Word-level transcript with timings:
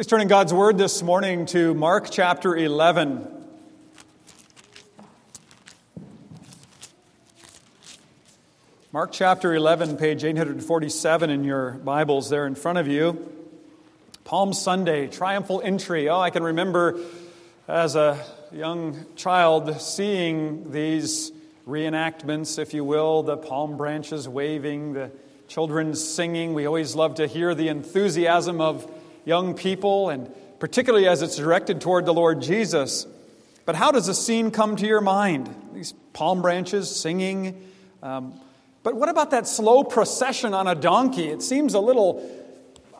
Please 0.00 0.06
turn 0.06 0.22
in 0.22 0.28
God's 0.28 0.54
Word 0.54 0.78
this 0.78 1.02
morning 1.02 1.44
to 1.44 1.74
Mark 1.74 2.10
chapter 2.10 2.56
11. 2.56 3.28
Mark 8.92 9.12
chapter 9.12 9.54
11, 9.54 9.98
page 9.98 10.24
847 10.24 11.28
in 11.28 11.44
your 11.44 11.72
Bibles 11.72 12.30
there 12.30 12.46
in 12.46 12.54
front 12.54 12.78
of 12.78 12.88
you. 12.88 13.30
Palm 14.24 14.54
Sunday, 14.54 15.06
triumphal 15.06 15.60
entry. 15.62 16.08
Oh, 16.08 16.18
I 16.18 16.30
can 16.30 16.44
remember 16.44 16.98
as 17.68 17.94
a 17.94 18.24
young 18.52 19.04
child 19.16 19.82
seeing 19.82 20.72
these 20.72 21.30
reenactments, 21.68 22.58
if 22.58 22.72
you 22.72 22.84
will, 22.84 23.22
the 23.22 23.36
palm 23.36 23.76
branches 23.76 24.26
waving, 24.26 24.94
the 24.94 25.10
children 25.46 25.94
singing. 25.94 26.54
We 26.54 26.64
always 26.64 26.94
love 26.94 27.16
to 27.16 27.26
hear 27.26 27.54
the 27.54 27.68
enthusiasm 27.68 28.62
of 28.62 28.90
young 29.24 29.54
people, 29.54 30.10
and 30.10 30.30
particularly 30.58 31.08
as 31.08 31.22
it's 31.22 31.36
directed 31.36 31.80
toward 31.80 32.06
the 32.06 32.14
Lord 32.14 32.42
Jesus. 32.42 33.06
But 33.64 33.76
how 33.76 33.92
does 33.92 34.08
a 34.08 34.14
scene 34.14 34.50
come 34.50 34.76
to 34.76 34.86
your 34.86 35.00
mind? 35.00 35.54
These 35.74 35.92
palm 36.12 36.42
branches 36.42 36.94
singing. 36.94 37.68
Um, 38.02 38.34
but 38.82 38.94
what 38.94 39.08
about 39.08 39.30
that 39.32 39.46
slow 39.46 39.84
procession 39.84 40.54
on 40.54 40.66
a 40.66 40.74
donkey? 40.74 41.28
It 41.28 41.42
seems 41.42 41.74
a 41.74 41.80
little, 41.80 42.22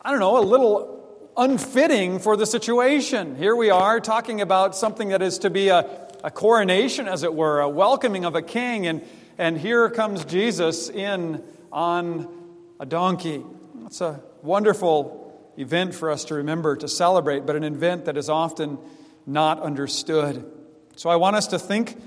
I 0.03 0.11
don't 0.11 0.19
know, 0.19 0.37
a 0.37 0.41
little 0.41 1.31
unfitting 1.35 2.19
for 2.19 2.37
the 2.37 2.45
situation. 2.45 3.35
Here 3.35 3.55
we 3.55 3.69
are 3.69 3.99
talking 3.99 4.41
about 4.41 4.75
something 4.75 5.09
that 5.09 5.21
is 5.21 5.39
to 5.39 5.49
be 5.49 5.69
a, 5.69 6.07
a 6.23 6.31
coronation, 6.31 7.07
as 7.07 7.23
it 7.23 7.33
were, 7.33 7.61
a 7.61 7.69
welcoming 7.69 8.25
of 8.25 8.35
a 8.35 8.41
king, 8.41 8.85
and, 8.85 9.01
and 9.37 9.57
here 9.57 9.89
comes 9.89 10.23
Jesus 10.25 10.89
in 10.89 11.43
on 11.71 12.27
a 12.79 12.85
donkey. 12.85 13.43
It's 13.85 14.01
a 14.01 14.21
wonderful 14.41 15.20
event 15.61 15.95
for 15.95 16.11
us 16.11 16.25
to 16.25 16.35
remember, 16.35 16.75
to 16.75 16.87
celebrate, 16.87 17.45
but 17.45 17.55
an 17.55 17.63
event 17.63 18.05
that 18.05 18.17
is 18.17 18.29
often 18.29 18.77
not 19.25 19.61
understood. 19.61 20.45
So 20.95 21.09
I 21.09 21.15
want 21.15 21.35
us 21.35 21.47
to 21.47 21.59
think 21.59 22.01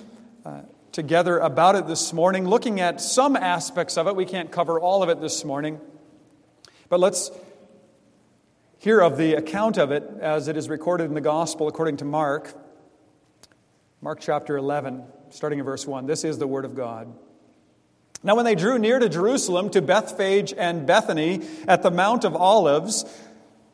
uh, 0.45 0.63
together 0.93 1.39
about 1.39 1.75
it 1.75 1.87
this 1.87 2.13
morning, 2.13 2.47
looking 2.47 2.81
at 2.81 3.01
some 3.01 3.37
aspects 3.37 3.97
of 3.97 4.07
it. 4.07 4.17
We 4.17 4.27
can't 4.27 4.51
cover 4.51 4.79
all 4.79 5.03
of 5.03 5.09
it 5.09 5.21
this 5.21 5.45
morning, 5.45 5.81
but 6.89 7.01
let's 7.01 7.31
hear 8.79 9.01
of 9.01 9.17
the 9.17 9.35
account 9.35 9.79
of 9.79 9.91
it 9.91 10.05
as 10.21 10.49
it 10.49 10.57
is 10.57 10.69
recorded 10.69 11.05
in 11.05 11.15
the 11.15 11.21
Gospel 11.21 11.69
according 11.69 11.97
to 11.99 12.05
Mark. 12.05 12.55
Mark 14.01 14.21
chapter 14.21 14.57
11, 14.57 15.03
starting 15.31 15.59
in 15.59 15.65
verse 15.65 15.87
1. 15.87 16.07
This 16.07 16.25
is 16.25 16.39
the 16.39 16.47
Word 16.47 16.67
of 16.67 16.75
God. 16.75 17.13
Now, 18.23 18.37
when 18.37 18.47
they 18.47 18.55
drew 18.55 18.79
near 18.79 18.99
to 18.99 19.09
Jerusalem, 19.11 19.69
to 19.71 19.83
Bethphage 19.83 20.55
and 20.57 20.87
Bethany 20.87 21.43
at 21.69 21.83
the 21.83 21.91
Mount 21.91 22.25
of 22.25 22.35
Olives, 22.35 23.05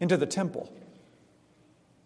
into 0.00 0.16
the 0.16 0.26
temple. 0.26 0.72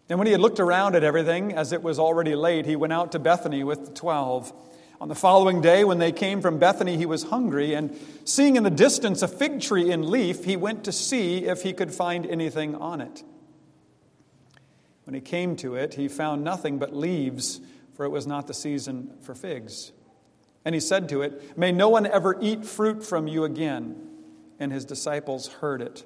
And 0.09 0.19
when 0.19 0.25
he 0.25 0.31
had 0.31 0.41
looked 0.41 0.59
around 0.59 0.95
at 0.95 1.03
everything, 1.03 1.53
as 1.53 1.71
it 1.71 1.81
was 1.81 1.97
already 1.97 2.35
late, 2.35 2.65
he 2.65 2.75
went 2.75 2.93
out 2.93 3.11
to 3.13 3.19
Bethany 3.19 3.63
with 3.63 3.85
the 3.85 3.91
twelve. 3.91 4.53
On 4.99 5.09
the 5.09 5.15
following 5.15 5.61
day, 5.61 5.83
when 5.83 5.97
they 5.97 6.11
came 6.11 6.41
from 6.41 6.59
Bethany, 6.59 6.97
he 6.97 7.05
was 7.05 7.23
hungry, 7.23 7.73
and 7.73 7.97
seeing 8.25 8.55
in 8.55 8.63
the 8.63 8.69
distance 8.69 9.21
a 9.21 9.27
fig 9.27 9.59
tree 9.59 9.91
in 9.91 10.09
leaf, 10.09 10.45
he 10.45 10.55
went 10.55 10.83
to 10.85 10.91
see 10.91 11.45
if 11.45 11.63
he 11.63 11.73
could 11.73 11.93
find 11.93 12.25
anything 12.25 12.75
on 12.75 13.01
it. 13.01 13.23
When 15.05 15.13
he 15.13 15.21
came 15.21 15.55
to 15.57 15.75
it, 15.75 15.95
he 15.95 16.07
found 16.07 16.43
nothing 16.43 16.79
but 16.79 16.95
leaves, 16.95 17.59
for 17.95 18.05
it 18.05 18.09
was 18.09 18.25
not 18.25 18.47
the 18.47 18.53
season 18.53 19.13
for 19.21 19.35
figs. 19.35 19.91
And 20.65 20.73
he 20.73 20.81
said 20.81 21.09
to 21.09 21.21
it, 21.21 21.57
May 21.57 21.71
no 21.71 21.89
one 21.89 22.05
ever 22.05 22.37
eat 22.41 22.65
fruit 22.65 23.03
from 23.03 23.27
you 23.27 23.43
again. 23.43 24.09
And 24.59 24.71
his 24.71 24.85
disciples 24.85 25.47
heard 25.47 25.81
it. 25.81 26.05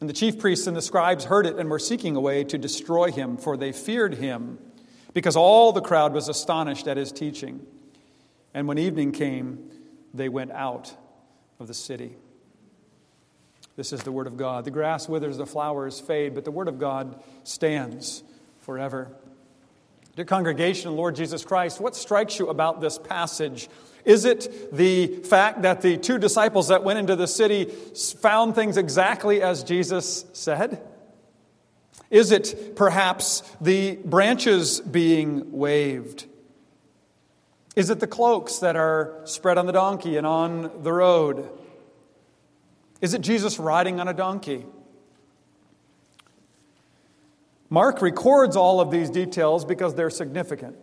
And 0.00 0.08
the 0.08 0.14
chief 0.14 0.38
priests 0.38 0.66
and 0.66 0.76
the 0.76 0.82
scribes 0.82 1.24
heard 1.24 1.46
it 1.46 1.56
and 1.56 1.68
were 1.68 1.78
seeking 1.78 2.14
a 2.14 2.20
way 2.20 2.44
to 2.44 2.58
destroy 2.58 3.10
him, 3.10 3.36
for 3.36 3.56
they 3.56 3.72
feared 3.72 4.14
him, 4.14 4.58
because 5.12 5.36
all 5.36 5.72
the 5.72 5.80
crowd 5.80 6.12
was 6.12 6.28
astonished 6.28 6.86
at 6.86 6.96
his 6.96 7.10
teaching. 7.10 7.66
And 8.54 8.68
when 8.68 8.78
evening 8.78 9.12
came, 9.12 9.70
they 10.14 10.28
went 10.28 10.52
out 10.52 10.94
of 11.58 11.66
the 11.66 11.74
city. 11.74 12.16
This 13.76 13.92
is 13.92 14.02
the 14.02 14.12
word 14.12 14.26
of 14.26 14.36
God. 14.36 14.64
The 14.64 14.70
grass 14.70 15.08
withers, 15.08 15.36
the 15.36 15.46
flowers 15.46 16.00
fade, 16.00 16.34
but 16.34 16.44
the 16.44 16.50
word 16.50 16.68
of 16.68 16.78
God 16.78 17.22
stands 17.44 18.22
forever. 18.58 19.16
Dear 20.18 20.24
congregation, 20.24 20.96
Lord 20.96 21.14
Jesus 21.14 21.44
Christ, 21.44 21.80
what 21.80 21.94
strikes 21.94 22.40
you 22.40 22.48
about 22.48 22.80
this 22.80 22.98
passage? 22.98 23.68
Is 24.04 24.24
it 24.24 24.76
the 24.76 25.06
fact 25.18 25.62
that 25.62 25.80
the 25.80 25.96
two 25.96 26.18
disciples 26.18 26.66
that 26.66 26.82
went 26.82 26.98
into 26.98 27.14
the 27.14 27.28
city 27.28 27.66
found 28.20 28.56
things 28.56 28.76
exactly 28.76 29.40
as 29.42 29.62
Jesus 29.62 30.24
said? 30.32 30.84
Is 32.10 32.32
it 32.32 32.74
perhaps 32.74 33.44
the 33.60 33.94
branches 33.94 34.80
being 34.80 35.52
waved? 35.52 36.26
Is 37.76 37.88
it 37.88 38.00
the 38.00 38.08
cloaks 38.08 38.58
that 38.58 38.74
are 38.74 39.20
spread 39.22 39.56
on 39.56 39.66
the 39.66 39.72
donkey 39.72 40.16
and 40.16 40.26
on 40.26 40.82
the 40.82 40.92
road? 40.92 41.48
Is 43.00 43.14
it 43.14 43.20
Jesus 43.20 43.60
riding 43.60 44.00
on 44.00 44.08
a 44.08 44.14
donkey? 44.14 44.66
Mark 47.70 48.00
records 48.00 48.56
all 48.56 48.80
of 48.80 48.90
these 48.90 49.10
details 49.10 49.64
because 49.64 49.94
they're 49.94 50.10
significant. 50.10 50.76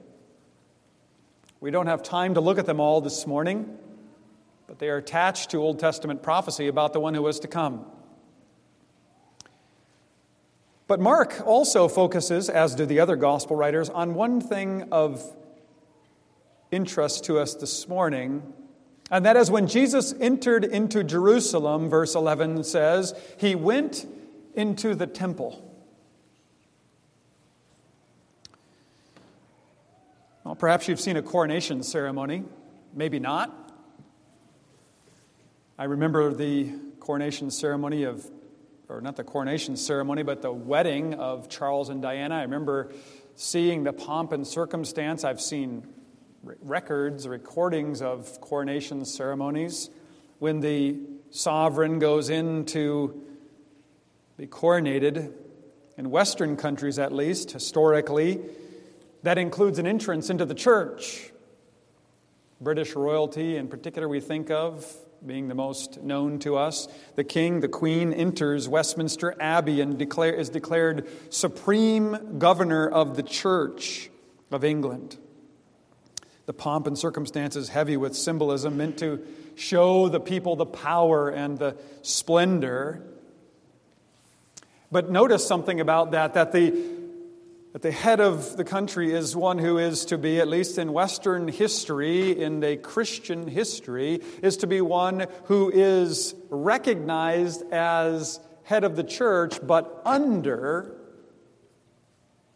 We 1.60 1.72
don't 1.72 1.88
have 1.88 2.04
time 2.04 2.36
to 2.36 2.42
look 2.42 2.60
at 2.60 2.68
them 2.68 2.80
all 2.80 3.02
this 3.02 3.26
morning, 3.26 3.78
but 4.68 4.78
they 4.78 4.90
are 4.90 4.98
attached 4.98 5.50
to 5.52 5.58
Old 5.58 5.80
Testament 5.80 6.22
prophecy 6.22 6.68
about 6.68 6.94
the 6.94 7.00
one 7.00 7.16
who 7.16 7.24
was 7.24 7.40
to 7.40 7.48
come. 7.48 7.86
But 10.88 11.00
Mark 11.00 11.42
also 11.44 11.88
focuses, 11.88 12.50
as 12.50 12.76
do 12.76 12.86
the 12.86 13.00
other 13.00 13.16
gospel 13.16 13.56
writers, 13.56 13.90
on 13.90 14.14
one 14.14 14.40
thing 14.40 14.88
of 14.92 15.36
interest 16.70 17.26
to 17.26 17.40
us 17.40 17.56
this 17.56 17.88
morning, 17.88 18.54
and 19.10 19.26
that 19.26 19.38
is 19.38 19.50
when 19.50 19.68
Jesus 19.68 20.14
entered 20.20 20.64
into 20.64 21.04
Jerusalem, 21.04 21.90
verse 21.90 22.14
11 22.14 22.64
says, 22.64 23.16
he 23.38 23.56
went 23.56 24.06
into 24.54 24.94
the 24.94 25.08
temple. 25.08 25.75
Well, 30.56 30.62
perhaps 30.62 30.88
you've 30.88 31.02
seen 31.02 31.18
a 31.18 31.22
coronation 31.22 31.84
ceremony, 31.84 32.46
maybe 32.94 33.20
not. 33.20 33.74
I 35.78 35.84
remember 35.84 36.34
the 36.34 36.72
coronation 37.02 37.52
ceremony 37.52 38.04
of, 38.04 38.26
or 38.88 39.02
not 39.02 39.18
the 39.18 39.26
coronation 39.26 39.76
ceremony, 39.76 40.24
but 40.24 40.42
the 40.42 40.54
wedding 40.54 41.16
of 41.16 41.50
Charles 41.50 41.90
and 41.90 42.02
Diana. 42.02 42.36
I 42.36 42.44
remember 42.44 42.94
seeing 43.36 43.84
the 43.84 43.92
pomp 43.92 44.32
and 44.32 44.48
circumstance. 44.48 45.26
I've 45.26 45.42
seen 45.42 45.86
records, 46.42 47.28
recordings 47.28 48.02
of 48.02 48.40
coronation 48.40 49.04
ceremonies 49.04 49.90
when 50.40 50.62
the 50.62 50.98
sovereign 51.32 52.00
goes 52.00 52.30
in 52.30 52.64
to 52.68 53.22
be 54.38 54.48
coronated. 54.48 55.34
In 55.98 56.10
Western 56.10 56.56
countries, 56.56 56.98
at 56.98 57.12
least, 57.12 57.52
historically, 57.52 58.40
that 59.26 59.40
includes 59.40 59.80
an 59.80 59.88
entrance 59.88 60.30
into 60.30 60.46
the 60.46 60.54
church. 60.54 61.32
British 62.62 62.94
royalty, 62.94 63.58
in 63.58 63.68
particular, 63.68 64.08
we 64.08 64.20
think 64.20 64.52
of 64.52 64.86
being 65.26 65.48
the 65.48 65.56
most 65.56 66.04
known 66.04 66.38
to 66.38 66.56
us. 66.56 66.88
The 67.16 67.24
king, 67.24 67.62
the 67.62 67.68
queen, 67.68 68.14
enters 68.14 68.70
Westminster 68.70 69.36
Abbey 69.40 69.82
and 69.82 69.98
declare, 69.98 70.32
is 70.32 70.50
declared 70.50 71.08
supreme 71.34 72.38
governor 72.38 72.88
of 72.88 73.16
the 73.16 73.24
church 73.24 74.12
of 74.52 74.64
England. 74.64 75.18
The 76.46 76.54
pomp 76.54 76.86
and 76.86 76.96
circumstances 76.96 77.70
heavy 77.70 77.98
with 77.98 78.16
symbolism 78.16 78.78
meant 78.78 79.00
to 79.00 79.26
show 79.56 80.08
the 80.08 80.20
people 80.20 80.56
the 80.56 80.68
power 80.68 81.30
and 81.30 81.58
the 81.58 81.78
splendor. 82.04 83.02
But 84.92 85.10
notice 85.10 85.48
something 85.48 85.80
about 85.82 86.12
that 86.12 86.36
that 86.36 86.52
the 86.52 86.95
that 87.76 87.82
the 87.82 87.92
head 87.92 88.22
of 88.22 88.56
the 88.56 88.64
country 88.64 89.12
is 89.12 89.36
one 89.36 89.58
who 89.58 89.78
is 89.78 90.06
to 90.06 90.18
be, 90.18 90.40
at 90.40 90.48
least 90.48 90.78
in 90.78 90.94
Western 90.94 91.50
history, 91.50 92.32
in 92.42 92.64
a 92.64 92.78
Christian 92.78 93.50
history, 93.50 94.22
is 94.42 94.56
to 94.56 94.66
be 94.66 94.80
one 94.80 95.28
who 95.48 95.70
is 95.70 96.36
recognized 96.50 97.70
as 97.74 98.40
head 98.64 98.86
of 98.86 98.96
the 98.96 99.04
church, 99.04 99.60
but 99.62 100.02
under 100.06 100.96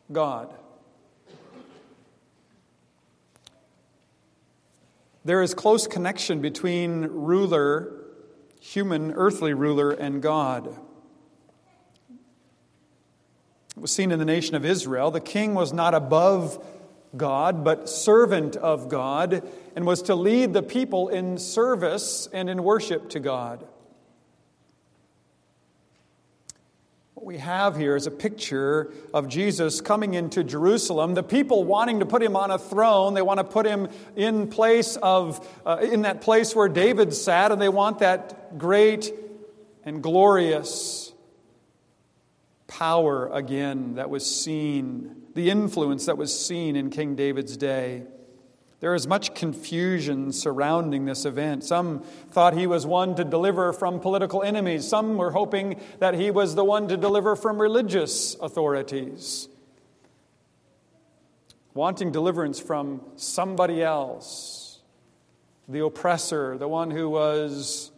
God. 0.09 0.53
There 5.25 5.41
is 5.41 5.53
close 5.53 5.85
connection 5.85 6.39
between 6.39 7.01
ruler, 7.01 7.91
human, 8.61 9.11
earthly 9.11 9.53
ruler, 9.53 9.91
and 9.91 10.21
God. 10.21 10.79
It 13.75 13.81
was 13.81 13.91
seen 13.91 14.11
in 14.11 14.19
the 14.19 14.25
nation 14.25 14.55
of 14.55 14.65
Israel. 14.65 15.11
The 15.11 15.21
king 15.21 15.53
was 15.53 15.71
not 15.71 15.93
above 15.93 16.63
God, 17.15 17.63
but 17.63 17.89
servant 17.89 18.55
of 18.55 18.89
God, 18.89 19.47
and 19.75 19.85
was 19.85 20.03
to 20.03 20.15
lead 20.15 20.53
the 20.53 20.63
people 20.63 21.09
in 21.09 21.37
service 21.37 22.27
and 22.31 22.49
in 22.49 22.63
worship 22.63 23.09
to 23.11 23.19
God. 23.19 23.65
What 27.13 27.25
we 27.25 27.37
have 27.39 27.75
here 27.75 27.95
is 27.95 28.07
a 28.07 28.11
picture 28.11 28.93
of 29.13 29.27
Jesus 29.27 29.81
coming 29.81 30.13
into 30.13 30.43
Jerusalem, 30.43 31.15
the 31.15 31.23
people 31.23 31.63
wanting 31.65 31.99
to 31.99 32.05
put 32.05 32.23
him 32.23 32.35
on 32.35 32.49
a 32.49 32.57
throne. 32.57 33.13
They 33.13 33.21
want 33.21 33.39
to 33.39 33.43
put 33.43 33.65
him 33.65 33.89
in 34.15 34.47
place 34.47 34.95
of 34.95 35.45
uh, 35.65 35.79
in 35.81 36.03
that 36.03 36.21
place 36.21 36.55
where 36.55 36.69
David 36.69 37.13
sat, 37.13 37.51
and 37.51 37.61
they 37.61 37.69
want 37.69 37.99
that 37.99 38.57
great 38.57 39.11
and 39.83 40.01
glorious 40.01 41.08
power 42.69 43.27
again 43.33 43.95
that 43.95 44.09
was 44.09 44.25
seen, 44.25 45.23
the 45.33 45.49
influence 45.49 46.05
that 46.05 46.17
was 46.17 46.39
seen 46.39 46.77
in 46.77 46.89
King 46.89 47.15
David's 47.15 47.57
day. 47.57 48.03
There 48.79 48.95
is 48.95 49.07
much 49.07 49.33
confusion 49.35 50.31
surrounding 50.31 51.03
this 51.03 51.25
event. 51.25 51.65
Some 51.65 51.99
thought 52.29 52.53
he 52.53 52.65
was 52.65 52.85
one 52.85 53.15
to 53.15 53.25
deliver 53.25 53.73
from 53.73 53.99
political 53.99 54.41
enemies. 54.41 54.87
Some 54.87 55.17
were 55.17 55.31
hoping 55.31 55.81
that 55.99 56.13
he 56.13 56.31
was 56.31 56.55
the 56.55 56.63
one 56.63 56.87
to 56.87 56.95
deliver 56.95 57.35
from 57.35 57.59
religious 57.59 58.35
authorities. 58.35 59.49
Wanting 61.73 62.13
deliverance 62.13 62.59
from 62.59 63.01
somebody 63.17 63.83
else, 63.83 64.79
the 65.67 65.83
oppressor, 65.83 66.57
the 66.57 66.67
one 66.67 66.91
who 66.91 67.09
was 67.09 67.91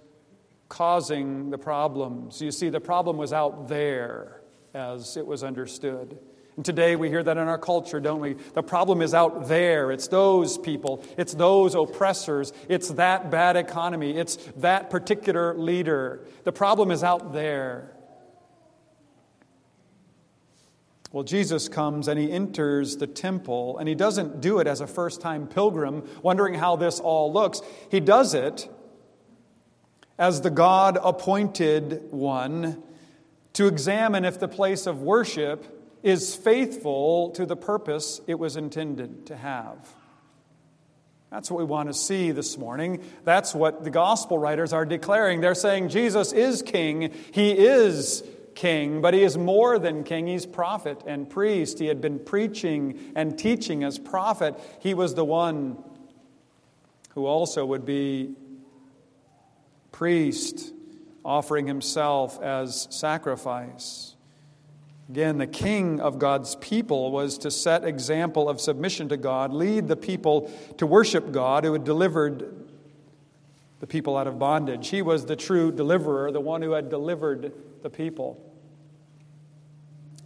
causing 0.68 1.52
the 1.52 1.58
problems. 1.58 2.42
You 2.42 2.52
see, 2.52 2.70
the 2.70 2.82
problem 2.82 3.18
was 3.18 3.34
out 3.34 3.68
there 3.68 4.41
as 4.74 5.18
it 5.18 5.26
was 5.26 5.44
understood. 5.44 6.18
And 6.56 6.66
today 6.66 6.96
we 6.96 7.10
hear 7.10 7.24
that 7.24 7.38
in 7.38 7.48
our 7.48 7.58
culture, 7.58 8.00
don't 8.00 8.20
we? 8.20 8.34
The 8.34 8.64
problem 8.64 9.02
is 9.02 9.14
out 9.14 9.48
there. 9.48 9.92
It's 9.92 10.08
those 10.08 10.58
people, 10.58 11.04
it's 11.18 11.34
those 11.34 11.76
oppressors, 11.76 12.52
it's 12.68 12.90
that 12.90 13.32
bad 13.32 13.56
economy, 13.56 14.18
it's 14.18 14.36
that 14.58 14.90
particular 14.90 15.54
leader. 15.56 16.26
The 16.44 16.52
problem 16.52 16.92
is 16.92 17.04
out 17.04 17.34
there. 17.34 17.96
Well, 21.14 21.24
Jesus 21.24 21.68
comes 21.68 22.08
and 22.08 22.18
he 22.18 22.32
enters 22.32 22.96
the 22.96 23.08
temple, 23.08 23.78
and 23.78 23.88
he 23.90 23.96
doesn't 23.96 24.40
do 24.40 24.60
it 24.60 24.68
as 24.68 24.80
a 24.80 24.88
first 24.88 25.20
time 25.20 25.46
pilgrim, 25.48 26.08
wondering 26.22 26.54
how 26.54 26.78
this 26.78 27.02
all 27.02 27.34
looks. 27.34 27.62
He 27.90 28.00
does 28.00 28.34
it 28.34 28.70
as 30.18 30.42
the 30.42 30.50
God 30.50 30.98
appointed 31.02 32.04
one 32.12 32.82
to 33.54 33.68
examine 33.68 34.26
if 34.26 34.40
the 34.40 34.48
place 34.48 34.88
of 34.88 35.02
worship 35.02 35.80
is 36.04 36.36
faithful 36.36 37.30
to 37.32 37.46
the 37.46 37.56
purpose 37.56 38.22
it 38.28 38.40
was 38.40 38.56
intended 38.56 39.26
to 39.28 39.36
have. 39.36 39.78
That's 41.30 41.50
what 41.50 41.60
we 41.60 41.66
want 41.66 41.88
to 41.88 41.94
see 41.94 42.32
this 42.32 42.58
morning. 42.58 43.04
That's 43.24 43.56
what 43.56 43.84
the 43.86 43.90
gospel 43.90 44.38
writers 44.38 44.74
are 44.74 44.86
declaring. 44.86 45.40
They're 45.40 45.56
saying 45.56 45.90
Jesus 45.90 46.34
is 46.34 46.62
king. 46.62 47.14
He 47.32 47.52
is 47.52 48.24
king, 48.54 49.00
but 49.00 49.14
he 49.14 49.24
is 49.24 49.38
more 49.38 49.80
than 49.80 50.04
king. 50.04 50.28
He's 50.28 50.46
prophet 50.46 51.02
and 51.08 51.30
priest. 51.30 51.80
He 51.80 51.88
had 51.88 52.02
been 52.02 52.20
preaching 52.20 53.14
and 53.16 53.40
teaching 53.40 53.84
as 53.86 53.98
prophet. 53.98 54.60
He 54.80 54.94
was 54.94 55.16
the 55.16 55.24
one 55.24 55.82
who 57.12 57.26
also 57.26 57.66
would 57.66 57.86
be 57.86 58.36
priest 59.94 60.74
offering 61.24 61.68
himself 61.68 62.42
as 62.42 62.88
sacrifice. 62.90 64.16
Again, 65.10 65.40
the 65.40 65.48
king 65.48 66.00
of 66.00 66.20
God's 66.20 66.56
people 66.56 67.12
was 67.12 67.38
to 67.40 67.52
set 67.52 67.84
example 67.84 68.48
of 68.48 68.62
submission 68.62 69.10
to 69.10 69.18
God, 69.18 69.52
lead 69.54 69.88
the 69.88 69.98
people 69.98 70.50
to 70.78 70.88
worship 70.88 71.32
God 71.32 71.66
who 71.66 71.74
had 71.74 71.84
delivered 71.84 72.70
the 73.82 73.88
people 73.88 74.16
out 74.16 74.28
of 74.28 74.40
bondage. 74.40 74.90
He 74.90 75.02
was 75.02 75.26
the 75.26 75.36
true 75.36 75.72
deliverer, 75.72 76.32
the 76.32 76.40
one 76.40 76.62
who 76.62 76.72
had 76.72 76.90
delivered 76.90 77.52
the 77.82 77.90
people. 77.90 78.42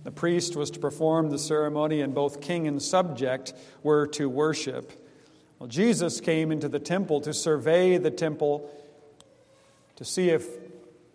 The 0.04 0.12
priest 0.12 0.56
was 0.56 0.70
to 0.72 0.80
perform 0.80 1.32
the 1.32 1.40
ceremony, 1.40 2.02
and 2.02 2.14
both 2.14 2.40
king 2.40 2.68
and 2.68 2.80
subject 2.80 3.54
were 3.82 4.06
to 4.08 4.30
worship. 4.30 4.92
Well, 5.58 5.68
Jesus 5.68 6.22
came 6.22 6.52
into 6.52 6.70
the 6.70 6.80
temple 6.80 7.22
to 7.22 7.34
survey 7.34 7.98
the 7.98 8.12
temple 8.12 8.70
to 9.96 10.06
see 10.06 10.30
if 10.30 10.46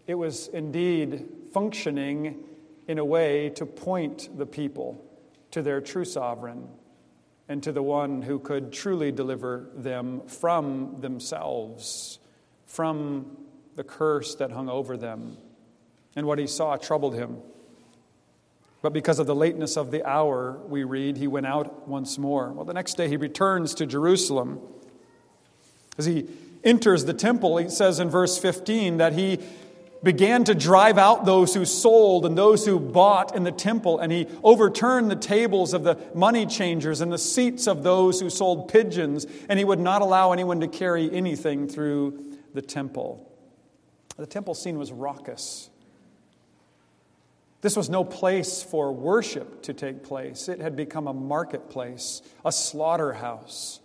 it 0.07 0.15
was 0.15 0.49
indeed 0.49 1.27
functioning 1.53 2.45
in 2.89 2.99
a 2.99 3.05
way 3.05 3.51
to 3.51 3.67
point 3.67 4.37
the 4.37 4.47
people 4.47 5.05
to 5.51 5.63
their 5.63 5.81
true 5.81 6.05
sovereign 6.05 6.69
and 7.49 7.63
to 7.63 7.73
the 7.73 7.83
one 7.83 8.23
who 8.23 8.39
could 8.39 8.73
truly 8.73 9.11
deliver 9.11 9.69
them 9.75 10.21
from 10.27 11.01
themselves, 11.01 12.19
from 12.67 13.37
the 13.75 13.83
curse 13.83 14.37
that 14.37 14.53
hung 14.53 14.69
over 14.69 14.97
them. 14.97 15.37
And 16.15 16.27
what 16.27 16.39
he 16.39 16.47
saw 16.47 16.77
troubled 16.77 17.15
him. 17.15 17.39
But 18.83 18.93
because 18.93 19.19
of 19.19 19.27
the 19.27 19.35
lateness 19.35 19.77
of 19.77 19.91
the 19.91 20.09
hour, 20.09 20.59
we 20.67 20.85
read, 20.85 21.17
he 21.17 21.27
went 21.27 21.47
out 21.47 21.89
once 21.89 22.19
more. 22.19 22.53
Well, 22.53 22.65
the 22.65 22.73
next 22.73 22.97
day 22.97 23.09
he 23.09 23.17
returns 23.17 23.75
to 23.75 23.87
Jerusalem. 23.87 24.61
As 25.99 26.07
he 26.07 26.29
enters 26.65 27.05
the 27.05 27.15
temple, 27.15 27.59
he 27.59 27.69
says 27.69 28.01
in 28.01 28.09
verse 28.09 28.39
15 28.39 28.99
that 28.99 29.13
he 29.13 29.39
began 30.03 30.45
to 30.45 30.55
drive 30.55 30.97
out 30.97 31.25
those 31.25 31.55
who 31.55 31.65
sold 31.65 32.25
and 32.25 32.37
those 32.37 32.65
who 32.65 32.81
bought 32.81 33.37
in 33.37 33.45
the 33.45 33.53
temple, 33.53 33.99
and 33.99 34.11
he 34.11 34.27
overturned 34.43 35.11
the 35.11 35.17
tables 35.17 35.75
of 35.75 35.85
the 35.85 35.99
money 36.15 36.47
changers 36.47 37.01
and 37.01 37.13
the 37.13 37.19
seats 37.19 37.67
of 37.67 37.83
those 37.83 38.21
who 38.21 38.31
sold 38.31 38.69
pigeons, 38.69 39.27
and 39.49 39.59
he 39.59 39.65
would 39.65 39.81
not 39.81 40.01
allow 40.01 40.33
anyone 40.33 40.61
to 40.61 40.69
carry 40.69 41.13
anything 41.13 41.69
through 41.69 42.39
the 42.55 42.63
temple. 42.63 43.27
The 44.17 44.27
temple 44.27 44.55
scene 44.55 44.79
was 44.79 44.91
raucous. 44.91 45.71
This 47.63 47.77
was 47.77 47.91
no 47.91 48.05
place 48.05 48.63
for 48.63 48.93
worship 48.93 49.63
to 49.65 49.75
take 49.75 50.03
place. 50.03 50.49
It 50.49 50.61
had 50.61 50.77
become 50.77 51.07
a 51.07 51.13
marketplace, 51.13 52.23
a 52.43 52.53
slaughterhouse. 52.53 53.81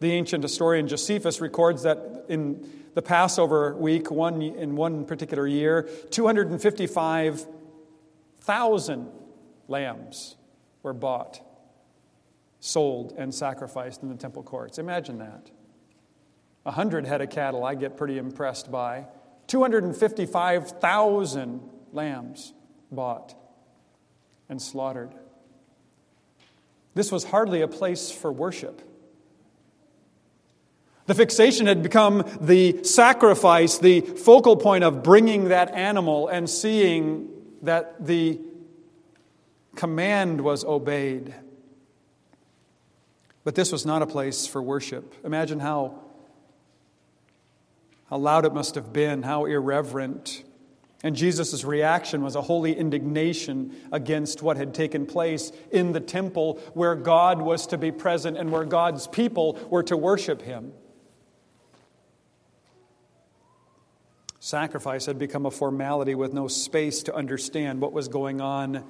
The 0.00 0.12
ancient 0.12 0.42
historian 0.42 0.88
Josephus 0.88 1.42
records 1.42 1.82
that 1.82 2.24
in 2.28 2.79
the 2.94 3.02
Passover 3.02 3.76
week, 3.76 4.10
one, 4.10 4.40
in 4.42 4.74
one 4.76 5.04
particular 5.04 5.46
year, 5.46 5.88
255,000 6.10 9.08
lambs 9.68 10.36
were 10.82 10.92
bought, 10.92 11.40
sold, 12.58 13.14
and 13.16 13.32
sacrificed 13.34 14.02
in 14.02 14.08
the 14.08 14.16
temple 14.16 14.42
courts. 14.42 14.78
Imagine 14.78 15.18
that. 15.18 15.52
A 16.66 16.72
hundred 16.72 17.06
head 17.06 17.20
of 17.20 17.30
cattle, 17.30 17.64
I 17.64 17.74
get 17.74 17.96
pretty 17.96 18.18
impressed 18.18 18.70
by. 18.70 19.06
255,000 19.46 21.60
lambs 21.92 22.52
bought 22.90 23.34
and 24.48 24.60
slaughtered. 24.60 25.14
This 26.94 27.12
was 27.12 27.24
hardly 27.24 27.62
a 27.62 27.68
place 27.68 28.10
for 28.10 28.32
worship. 28.32 28.82
The 31.10 31.16
fixation 31.16 31.66
had 31.66 31.82
become 31.82 32.24
the 32.40 32.84
sacrifice, 32.84 33.78
the 33.78 34.00
focal 34.02 34.56
point 34.56 34.84
of 34.84 35.02
bringing 35.02 35.48
that 35.48 35.74
animal 35.74 36.28
and 36.28 36.48
seeing 36.48 37.28
that 37.62 38.06
the 38.06 38.38
command 39.74 40.40
was 40.40 40.64
obeyed. 40.64 41.34
But 43.42 43.56
this 43.56 43.72
was 43.72 43.84
not 43.84 44.02
a 44.02 44.06
place 44.06 44.46
for 44.46 44.62
worship. 44.62 45.16
Imagine 45.24 45.58
how, 45.58 45.98
how 48.08 48.18
loud 48.18 48.44
it 48.44 48.54
must 48.54 48.76
have 48.76 48.92
been, 48.92 49.24
how 49.24 49.46
irreverent. 49.46 50.44
And 51.02 51.16
Jesus' 51.16 51.64
reaction 51.64 52.22
was 52.22 52.36
a 52.36 52.42
holy 52.42 52.72
indignation 52.72 53.74
against 53.90 54.42
what 54.42 54.56
had 54.56 54.74
taken 54.74 55.06
place 55.06 55.50
in 55.72 55.90
the 55.90 55.98
temple 55.98 56.60
where 56.74 56.94
God 56.94 57.42
was 57.42 57.66
to 57.66 57.78
be 57.78 57.90
present 57.90 58.36
and 58.36 58.52
where 58.52 58.64
God's 58.64 59.08
people 59.08 59.58
were 59.70 59.82
to 59.82 59.96
worship 59.96 60.42
him. 60.42 60.72
Sacrifice 64.40 65.04
had 65.04 65.18
become 65.18 65.44
a 65.44 65.50
formality 65.50 66.14
with 66.14 66.32
no 66.32 66.48
space 66.48 67.02
to 67.04 67.14
understand 67.14 67.80
what 67.80 67.92
was 67.92 68.08
going 68.08 68.40
on 68.40 68.82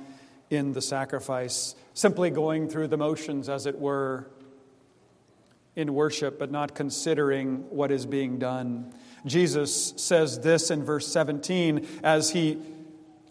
in 0.49 0.73
the 0.73 0.80
sacrifice, 0.80 1.75
simply 1.92 2.30
going 2.30 2.69
through 2.69 2.87
the 2.87 2.97
motions, 2.97 3.49
as 3.49 3.66
it 3.66 3.78
were, 3.78 4.30
in 5.75 5.92
worship, 5.92 6.38
but 6.38 6.52
not 6.52 6.75
considering 6.76 7.69
what 7.71 7.90
is 7.90 8.07
being 8.07 8.38
done. 8.38 8.92
Jesus 9.26 9.92
says 9.97 10.38
this 10.40 10.71
in 10.71 10.85
verse 10.85 11.07
17 11.09 11.87
as 12.02 12.30
he 12.30 12.59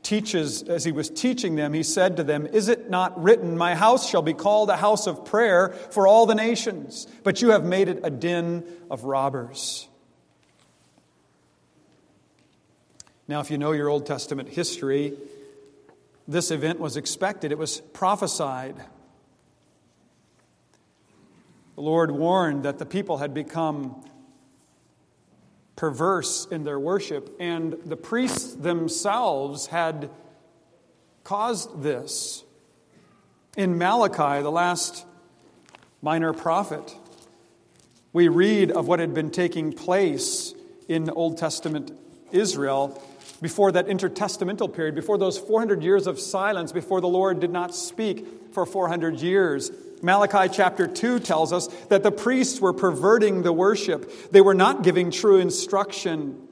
teaches 0.04 0.64
as 0.64 0.86
he 0.86 0.94
was 0.94 1.10
teaching 1.10 1.56
them 1.56 1.74
he 1.74 1.84
said 1.84 2.16
to 2.18 2.24
them 2.24 2.48
is 2.48 2.70
it 2.70 2.90
not 2.90 3.22
written 3.22 3.58
my 3.58 3.76
house 3.76 4.10
shall 4.10 4.22
be 4.22 4.34
called 4.34 4.70
a 4.70 4.78
house 4.78 5.08
of 5.08 5.26
prayer 5.26 5.70
for 5.92 6.08
all 6.08 6.26
the 6.26 6.34
nations 6.34 7.06
but 7.24 7.42
you 7.42 7.50
have 7.50 7.66
made 7.66 7.90
it 7.90 8.00
a 8.04 8.10
den 8.10 8.64
of 8.90 9.04
robbers 9.04 9.90
Now, 13.30 13.42
if 13.42 13.52
you 13.52 13.60
know 13.60 13.74
your 13.74 13.90
Old 13.90 14.08
Testament 14.08 14.50
history, 14.50 15.14
this 16.28 16.50
event 16.50 16.80
was 16.80 16.98
expected, 16.98 17.52
it 17.52 17.60
was 17.60 17.80
prophesied. 17.80 18.76
The 21.76 21.82
Lord 21.82 22.10
warned 22.10 22.64
that 22.64 22.80
the 22.80 22.88
people 22.88 23.20
had 23.20 23.36
become 23.36 24.04
perverse 25.76 26.48
in 26.50 26.64
their 26.64 26.80
worship, 26.80 27.36
and 27.40 27.74
the 27.86 27.96
priests 27.96 28.56
themselves 28.56 29.68
had 29.68 30.10
caused 31.24 31.84
this. 31.84 32.44
In 33.56 33.78
Malachi, 33.78 34.42
the 34.42 34.50
last 34.50 35.06
minor 36.02 36.34
prophet, 36.34 36.96
we 38.12 38.28
read 38.28 38.72
of 38.72 38.88
what 38.88 38.98
had 38.98 39.14
been 39.14 39.30
taking 39.30 39.72
place 39.72 40.56
in 40.88 41.12
Old 41.12 41.38
Testament 41.38 41.92
Israel 42.32 43.00
before 43.42 43.72
that 43.72 43.88
intertestamental 43.88 44.74
period, 44.74 44.96
before 44.96 45.18
those 45.18 45.38
400 45.38 45.84
years 45.84 46.08
of 46.08 46.20
silence, 46.20 46.72
before 46.72 47.02
the 47.02 47.08
Lord 47.08 47.40
did 47.40 47.52
not 47.52 47.74
speak 47.74 48.54
for 48.54 48.66
400 48.66 49.20
years. 49.20 49.72
Malachi 50.02 50.54
chapter 50.54 50.88
2 50.88 51.20
tells 51.20 51.54
us 51.54 51.68
that 51.90 52.04
the 52.04 52.12
priests 52.12 52.60
were 52.60 52.74
perverting 52.74 53.44
the 53.44 53.54
worship. 53.54 54.32
They 54.32 54.42
were 54.42 54.54
not 54.54 54.84
giving 54.84 55.12
true 55.12 55.40
instruction. 55.40 56.48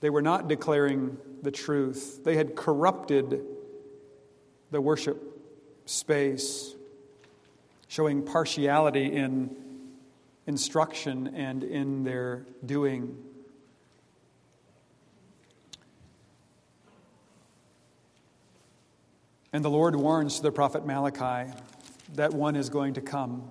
They 0.00 0.10
were 0.10 0.22
not 0.22 0.48
declaring 0.48 1.16
the 1.42 1.50
truth. 1.50 2.24
They 2.24 2.36
had 2.36 2.54
corrupted 2.54 3.42
the 4.70 4.80
worship 4.80 5.22
space, 5.86 6.74
showing 7.88 8.22
partiality 8.22 9.06
in 9.06 9.56
instruction 10.46 11.28
and 11.34 11.64
in 11.64 12.04
their 12.04 12.46
doing. 12.64 13.16
And 19.52 19.64
the 19.64 19.70
Lord 19.70 19.94
warns 19.94 20.40
the 20.40 20.50
prophet 20.50 20.84
Malachi 20.84 21.52
that 22.14 22.32
one 22.34 22.56
is 22.56 22.68
going 22.68 22.94
to 22.94 23.00
come. 23.00 23.48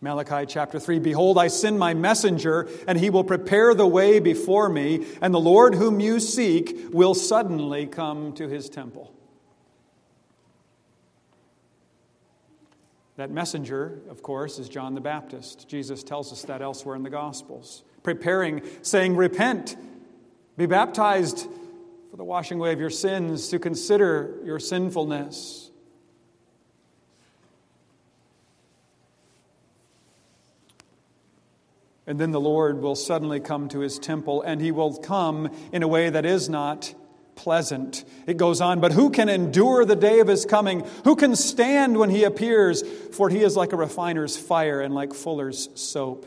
Malachi 0.00 0.44
chapter 0.46 0.78
3 0.78 0.98
Behold, 0.98 1.38
I 1.38 1.48
send 1.48 1.78
my 1.78 1.94
messenger, 1.94 2.68
and 2.86 2.98
he 2.98 3.08
will 3.08 3.24
prepare 3.24 3.74
the 3.74 3.86
way 3.86 4.20
before 4.20 4.68
me, 4.68 5.06
and 5.22 5.32
the 5.32 5.40
Lord 5.40 5.74
whom 5.74 5.98
you 5.98 6.20
seek 6.20 6.92
will 6.92 7.14
suddenly 7.14 7.86
come 7.86 8.34
to 8.34 8.48
his 8.48 8.68
temple. 8.68 9.14
That 13.16 13.30
messenger, 13.30 14.00
of 14.10 14.22
course, 14.22 14.58
is 14.58 14.68
John 14.68 14.94
the 14.94 15.00
Baptist. 15.00 15.68
Jesus 15.68 16.02
tells 16.02 16.32
us 16.32 16.42
that 16.42 16.62
elsewhere 16.62 16.96
in 16.96 17.04
the 17.04 17.10
Gospels. 17.10 17.84
Preparing, 18.02 18.62
saying, 18.82 19.16
Repent, 19.16 19.76
be 20.56 20.66
baptized 20.66 21.48
for 22.10 22.16
the 22.16 22.24
washing 22.24 22.58
away 22.58 22.72
of 22.72 22.80
your 22.80 22.90
sins, 22.90 23.48
to 23.48 23.58
consider 23.58 24.40
your 24.44 24.58
sinfulness. 24.58 25.70
And 32.06 32.20
then 32.20 32.32
the 32.32 32.40
Lord 32.40 32.82
will 32.82 32.96
suddenly 32.96 33.40
come 33.40 33.68
to 33.70 33.78
his 33.78 33.98
temple, 33.98 34.42
and 34.42 34.60
he 34.60 34.72
will 34.72 34.96
come 34.96 35.50
in 35.72 35.82
a 35.82 35.88
way 35.88 36.10
that 36.10 36.26
is 36.26 36.48
not 36.48 36.94
pleasant. 37.36 38.04
It 38.26 38.36
goes 38.36 38.60
on, 38.60 38.80
but 38.80 38.92
who 38.92 39.10
can 39.10 39.28
endure 39.28 39.84
the 39.84 39.96
day 39.96 40.20
of 40.20 40.28
his 40.28 40.44
coming? 40.44 40.86
Who 41.04 41.16
can 41.16 41.36
stand 41.36 41.96
when 41.96 42.10
he 42.10 42.24
appears? 42.24 42.82
For 42.82 43.28
he 43.28 43.42
is 43.42 43.56
like 43.56 43.72
a 43.72 43.76
refiner's 43.76 44.36
fire 44.36 44.80
and 44.80 44.94
like 44.94 45.14
fuller's 45.14 45.68
soap. 45.74 46.26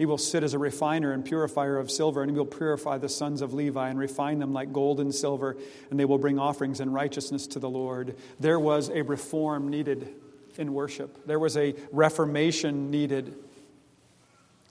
He 0.00 0.06
will 0.06 0.16
sit 0.16 0.42
as 0.42 0.54
a 0.54 0.58
refiner 0.58 1.12
and 1.12 1.22
purifier 1.22 1.76
of 1.76 1.90
silver, 1.90 2.22
and 2.22 2.30
he 2.30 2.34
will 2.38 2.46
purify 2.46 2.96
the 2.96 3.10
sons 3.10 3.42
of 3.42 3.52
Levi 3.52 3.90
and 3.90 3.98
refine 3.98 4.38
them 4.38 4.50
like 4.50 4.72
gold 4.72 4.98
and 4.98 5.14
silver, 5.14 5.58
and 5.90 6.00
they 6.00 6.06
will 6.06 6.16
bring 6.16 6.38
offerings 6.38 6.80
in 6.80 6.90
righteousness 6.90 7.46
to 7.48 7.58
the 7.58 7.68
Lord. 7.68 8.16
There 8.38 8.58
was 8.58 8.88
a 8.88 9.02
reform 9.02 9.68
needed 9.68 10.08
in 10.56 10.72
worship, 10.72 11.26
there 11.26 11.38
was 11.38 11.54
a 11.58 11.74
reformation 11.92 12.90
needed. 12.90 13.36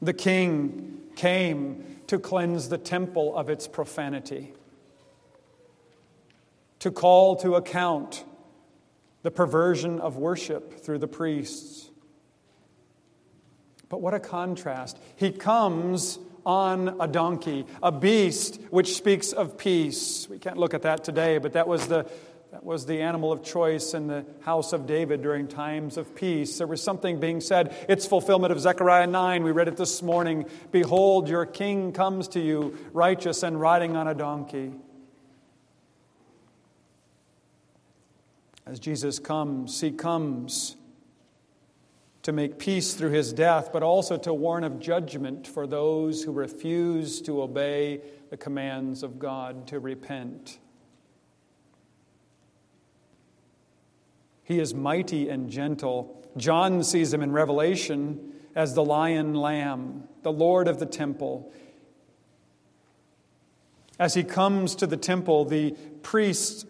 The 0.01 0.13
king 0.13 1.01
came 1.15 2.01
to 2.07 2.17
cleanse 2.19 2.69
the 2.69 2.77
temple 2.77 3.35
of 3.35 3.49
its 3.49 3.67
profanity, 3.67 4.53
to 6.79 6.91
call 6.91 7.35
to 7.37 7.55
account 7.55 8.23
the 9.21 9.31
perversion 9.31 9.99
of 9.99 10.17
worship 10.17 10.79
through 10.79 10.99
the 10.99 11.07
priests. 11.07 11.89
But 13.89 14.01
what 14.01 14.13
a 14.13 14.19
contrast. 14.19 14.97
He 15.15 15.31
comes 15.31 16.19
on 16.45 16.95
a 17.01 17.07
donkey, 17.07 17.65
a 17.83 17.91
beast 17.91 18.61
which 18.69 18.95
speaks 18.95 19.33
of 19.33 19.57
peace. 19.57 20.29
We 20.29 20.39
can't 20.39 20.57
look 20.57 20.73
at 20.73 20.83
that 20.83 21.03
today, 21.03 21.37
but 21.37 21.53
that 21.53 21.67
was 21.67 21.87
the 21.87 22.09
that 22.51 22.63
was 22.63 22.87
the 22.87 23.01
animal 23.01 23.31
of 23.31 23.43
choice 23.43 23.93
in 23.93 24.07
the 24.07 24.25
house 24.41 24.73
of 24.73 24.87
David 24.87 25.21
during 25.21 25.47
times 25.47 25.97
of 25.97 26.15
peace. 26.15 26.57
There 26.57 26.65
was 26.65 26.81
something 26.81 27.19
being 27.19 27.41
said. 27.41 27.75
It's 27.87 28.07
fulfillment 28.07 28.51
of 28.51 28.59
Zechariah 28.59 29.05
9. 29.05 29.43
We 29.43 29.51
read 29.51 29.67
it 29.67 29.77
this 29.77 30.01
morning. 30.01 30.45
Behold, 30.71 31.29
your 31.29 31.45
king 31.45 31.91
comes 31.91 32.27
to 32.29 32.39
you, 32.39 32.75
righteous 32.91 33.43
and 33.43 33.61
riding 33.61 33.95
on 33.95 34.07
a 34.07 34.15
donkey. 34.15 34.71
As 38.65 38.79
Jesus 38.79 39.19
comes, 39.19 39.79
he 39.79 39.91
comes 39.91 40.75
to 42.23 42.31
make 42.31 42.57
peace 42.57 42.95
through 42.95 43.11
his 43.11 43.31
death, 43.31 43.69
but 43.71 43.83
also 43.83 44.17
to 44.17 44.33
warn 44.33 44.63
of 44.63 44.79
judgment 44.79 45.45
for 45.45 45.67
those 45.67 46.23
who 46.23 46.31
refuse 46.31 47.21
to 47.21 47.43
obey 47.43 48.01
the 48.31 48.37
commands 48.37 49.03
of 49.03 49.19
God 49.19 49.67
to 49.67 49.79
repent. 49.79 50.57
He 54.49 54.59
is 54.59 54.73
mighty 54.73 55.29
and 55.29 55.47
gentle. 55.47 56.27
John 56.35 56.83
sees 56.83 57.13
him 57.13 57.21
in 57.21 57.31
Revelation 57.31 58.33
as 58.55 58.73
the 58.73 58.83
lion 58.83 59.35
lamb, 59.35 60.05
the 60.23 60.31
Lord 60.31 60.67
of 60.67 60.79
the 60.79 60.87
temple. 60.87 61.53
As 63.99 64.15
he 64.15 64.23
comes 64.23 64.73
to 64.77 64.87
the 64.87 64.97
temple, 64.97 65.45
the 65.45 65.75
priests, 66.01 66.65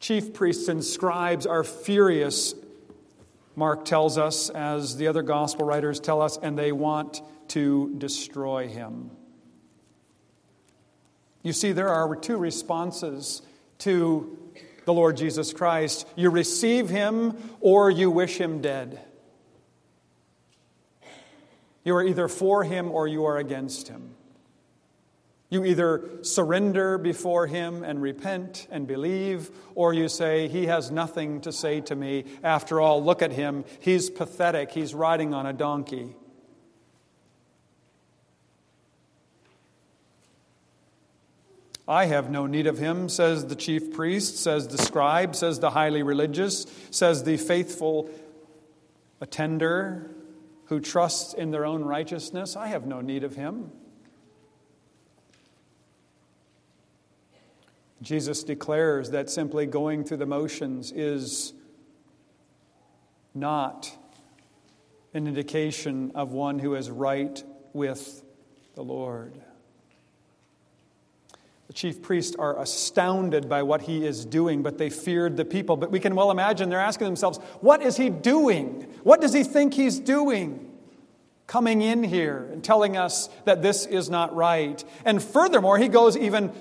chief 0.00 0.34
priests, 0.34 0.66
and 0.66 0.82
scribes 0.84 1.46
are 1.46 1.62
furious, 1.62 2.56
Mark 3.54 3.84
tells 3.84 4.18
us, 4.18 4.50
as 4.50 4.96
the 4.96 5.06
other 5.06 5.22
gospel 5.22 5.64
writers 5.64 6.00
tell 6.00 6.20
us, 6.20 6.36
and 6.42 6.58
they 6.58 6.72
want 6.72 7.22
to 7.48 7.94
destroy 7.98 8.66
him. 8.66 9.12
You 11.44 11.52
see, 11.52 11.70
there 11.70 11.88
are 11.88 12.16
two 12.16 12.36
responses 12.36 13.42
to 13.78 14.45
the 14.86 14.94
Lord 14.94 15.16
Jesus 15.16 15.52
Christ. 15.52 16.08
You 16.16 16.30
receive 16.30 16.88
him 16.88 17.36
or 17.60 17.90
you 17.90 18.10
wish 18.10 18.38
him 18.38 18.62
dead. 18.62 19.00
You 21.84 21.94
are 21.96 22.04
either 22.04 22.28
for 22.28 22.64
him 22.64 22.90
or 22.90 23.06
you 23.06 23.26
are 23.26 23.36
against 23.36 23.88
him. 23.88 24.14
You 25.48 25.64
either 25.64 26.08
surrender 26.22 26.98
before 26.98 27.46
him 27.46 27.84
and 27.84 28.02
repent 28.02 28.66
and 28.70 28.86
believe, 28.86 29.50
or 29.76 29.94
you 29.94 30.08
say, 30.08 30.48
He 30.48 30.66
has 30.66 30.90
nothing 30.90 31.40
to 31.42 31.52
say 31.52 31.80
to 31.82 31.94
me. 31.94 32.24
After 32.42 32.80
all, 32.80 33.02
look 33.02 33.22
at 33.22 33.30
him. 33.30 33.64
He's 33.78 34.10
pathetic. 34.10 34.72
He's 34.72 34.92
riding 34.92 35.34
on 35.34 35.46
a 35.46 35.52
donkey. 35.52 36.16
I 41.88 42.06
have 42.06 42.30
no 42.30 42.46
need 42.46 42.66
of 42.66 42.78
him, 42.78 43.08
says 43.08 43.46
the 43.46 43.54
chief 43.54 43.92
priest, 43.92 44.38
says 44.38 44.66
the 44.66 44.78
scribe, 44.78 45.36
says 45.36 45.60
the 45.60 45.70
highly 45.70 46.02
religious, 46.02 46.66
says 46.90 47.22
the 47.22 47.36
faithful 47.36 48.10
attender 49.20 50.10
who 50.64 50.80
trusts 50.80 51.32
in 51.32 51.52
their 51.52 51.64
own 51.64 51.84
righteousness. 51.84 52.56
I 52.56 52.66
have 52.68 52.86
no 52.86 53.00
need 53.00 53.22
of 53.22 53.36
him. 53.36 53.70
Jesus 58.02 58.42
declares 58.42 59.10
that 59.10 59.30
simply 59.30 59.66
going 59.66 60.04
through 60.04 60.18
the 60.18 60.26
motions 60.26 60.92
is 60.92 61.52
not 63.32 63.96
an 65.14 65.26
indication 65.26 66.12
of 66.14 66.32
one 66.32 66.58
who 66.58 66.74
is 66.74 66.90
right 66.90 67.42
with 67.72 68.22
the 68.74 68.82
Lord. 68.82 69.40
The 71.66 71.72
chief 71.72 72.00
priests 72.00 72.36
are 72.38 72.60
astounded 72.60 73.48
by 73.48 73.62
what 73.62 73.82
he 73.82 74.06
is 74.06 74.24
doing, 74.24 74.62
but 74.62 74.78
they 74.78 74.88
feared 74.88 75.36
the 75.36 75.44
people. 75.44 75.76
But 75.76 75.90
we 75.90 75.98
can 75.98 76.14
well 76.14 76.30
imagine 76.30 76.68
they're 76.68 76.78
asking 76.80 77.06
themselves, 77.06 77.38
What 77.60 77.82
is 77.82 77.96
he 77.96 78.08
doing? 78.08 78.82
What 79.02 79.20
does 79.20 79.32
he 79.32 79.42
think 79.42 79.74
he's 79.74 79.98
doing? 79.98 80.72
Coming 81.46 81.82
in 81.82 82.02
here 82.02 82.48
and 82.52 82.62
telling 82.62 82.96
us 82.96 83.28
that 83.44 83.62
this 83.62 83.86
is 83.86 84.10
not 84.10 84.34
right. 84.34 84.82
And 85.04 85.22
furthermore, 85.22 85.78
he 85.78 85.88
goes 85.88 86.16
even 86.16 86.52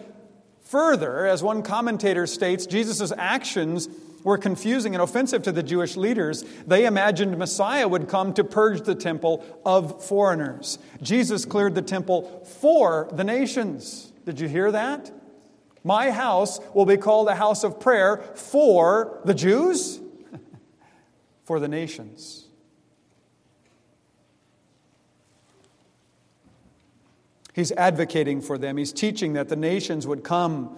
further. 0.62 1.25
As 1.25 1.43
one 1.43 1.62
commentator 1.62 2.27
states, 2.27 2.65
Jesus' 2.65 3.12
actions 3.15 3.88
were 4.24 4.38
confusing 4.39 4.95
and 4.95 5.03
offensive 5.03 5.43
to 5.43 5.51
the 5.51 5.63
Jewish 5.63 5.95
leaders. 5.95 6.43
They 6.65 6.85
imagined 6.85 7.38
Messiah 7.38 7.88
would 7.88 8.09
come 8.09 8.33
to 8.33 8.43
purge 8.43 8.81
the 8.81 8.95
temple 8.95 9.45
of 9.63 10.03
foreigners. 10.03 10.79
Jesus 11.01 11.45
cleared 11.45 11.75
the 11.75 11.83
temple 11.83 12.43
for 12.59 13.07
the 13.13 13.24
nations. 13.24 14.12
Did 14.25 14.39
you 14.39 14.48
hear 14.48 14.72
that? 14.72 15.12
My 15.84 16.10
house 16.10 16.60
will 16.74 16.88
be 16.88 16.98
called 16.98 17.29
a 17.29 17.36
house 17.36 17.63
of 17.63 17.79
prayer 17.79 18.17
for 18.34 19.22
the 19.24 19.36
Jews, 19.36 20.00
for 21.44 21.60
the 21.60 21.67
nations. 21.67 22.48
He's 27.53 27.72
advocating 27.72 28.41
for 28.41 28.58
them. 28.58 28.75
He's 28.75 28.91
teaching 28.91 29.34
that 29.34 29.48
the 29.48 29.55
nations 29.55 30.05
would 30.05 30.24
come 30.24 30.75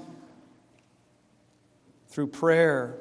through 2.08 2.28
prayer, 2.28 2.98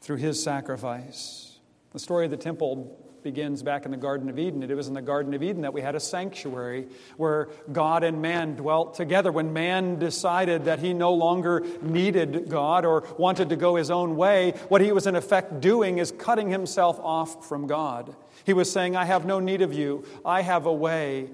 through 0.00 0.16
his 0.16 0.42
sacrifice. 0.42 1.58
The 1.90 1.98
story 1.98 2.24
of 2.24 2.30
the 2.30 2.36
temple 2.38 2.96
begins 3.22 3.62
back 3.62 3.84
in 3.84 3.90
the 3.90 3.96
Garden 3.96 4.28
of 4.28 4.38
Eden. 4.38 4.62
It 4.62 4.74
was 4.74 4.88
in 4.88 4.94
the 4.94 5.02
Garden 5.02 5.34
of 5.34 5.42
Eden 5.42 5.62
that 5.62 5.72
we 5.72 5.80
had 5.80 5.94
a 5.94 6.00
sanctuary 6.00 6.88
where 7.16 7.48
God 7.72 8.02
and 8.04 8.20
man 8.20 8.56
dwelt 8.56 8.94
together. 8.94 9.30
When 9.30 9.52
man 9.52 9.98
decided 9.98 10.64
that 10.64 10.80
he 10.80 10.92
no 10.92 11.12
longer 11.12 11.64
needed 11.82 12.48
God 12.48 12.84
or 12.84 13.04
wanted 13.18 13.48
to 13.50 13.56
go 13.56 13.76
his 13.76 13.90
own 13.90 14.16
way, 14.16 14.52
what 14.68 14.80
he 14.80 14.92
was 14.92 15.06
in 15.06 15.16
effect 15.16 15.60
doing 15.60 15.98
is 15.98 16.12
cutting 16.12 16.50
himself 16.50 16.98
off 17.00 17.48
from 17.48 17.66
God. 17.66 18.14
He 18.44 18.52
was 18.52 18.70
saying, 18.70 18.96
I 18.96 19.04
have 19.04 19.24
no 19.24 19.40
need 19.40 19.62
of 19.62 19.72
you. 19.72 20.04
I 20.24 20.42
have 20.42 20.66
a 20.66 20.72
way 20.72 21.30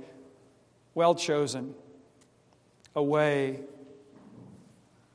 well 0.94 1.14
chosen, 1.14 1.74
a 2.94 3.02
way 3.02 3.60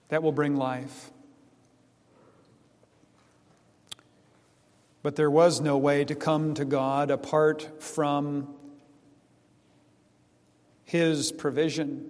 that 0.09 0.23
will 0.23 0.31
bring 0.31 0.55
life. 0.55 1.11
But 5.03 5.17
there 5.17 5.29
was 5.29 5.59
no 5.59 5.77
way 5.77 6.05
to 6.05 6.15
come 6.15 6.53
to 6.53 6.63
God 6.63 7.11
apart 7.11 7.83
from 7.83 8.55
His 10.85 11.33
provision. 11.33 12.09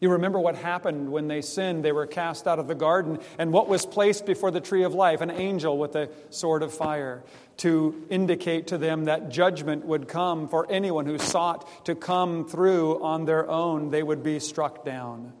You 0.00 0.10
remember 0.10 0.40
what 0.40 0.56
happened 0.56 1.10
when 1.12 1.28
they 1.28 1.42
sinned. 1.42 1.84
They 1.84 1.92
were 1.92 2.06
cast 2.06 2.46
out 2.46 2.58
of 2.58 2.66
the 2.66 2.74
garden, 2.74 3.18
and 3.38 3.52
what 3.52 3.68
was 3.68 3.86
placed 3.86 4.26
before 4.26 4.50
the 4.50 4.60
tree 4.60 4.84
of 4.84 4.94
life? 4.94 5.20
An 5.20 5.30
angel 5.30 5.78
with 5.78 5.94
a 5.96 6.08
sword 6.30 6.62
of 6.62 6.72
fire 6.72 7.22
to 7.58 8.06
indicate 8.10 8.66
to 8.68 8.78
them 8.78 9.04
that 9.04 9.28
judgment 9.28 9.84
would 9.84 10.08
come 10.08 10.48
for 10.48 10.70
anyone 10.70 11.06
who 11.06 11.18
sought 11.18 11.84
to 11.84 11.94
come 11.94 12.48
through 12.48 13.02
on 13.02 13.26
their 13.26 13.48
own. 13.48 13.90
They 13.90 14.02
would 14.02 14.22
be 14.22 14.40
struck 14.40 14.84
down. 14.84 15.32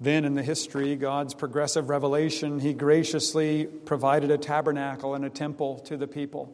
Then, 0.00 0.24
in 0.24 0.34
the 0.34 0.42
history, 0.42 0.96
God's 0.96 1.34
progressive 1.34 1.88
revelation, 1.88 2.60
He 2.60 2.72
graciously 2.74 3.66
provided 3.66 4.30
a 4.30 4.38
tabernacle 4.38 5.14
and 5.14 5.24
a 5.24 5.30
temple 5.30 5.78
to 5.80 5.96
the 5.96 6.08
people, 6.08 6.52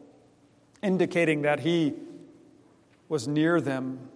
indicating 0.83 1.41
that 1.41 1.61
He 1.61 1.93
was 3.09 3.27
near 3.27 3.59
them, 3.59 4.09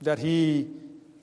that 0.00 0.18
He 0.18 0.68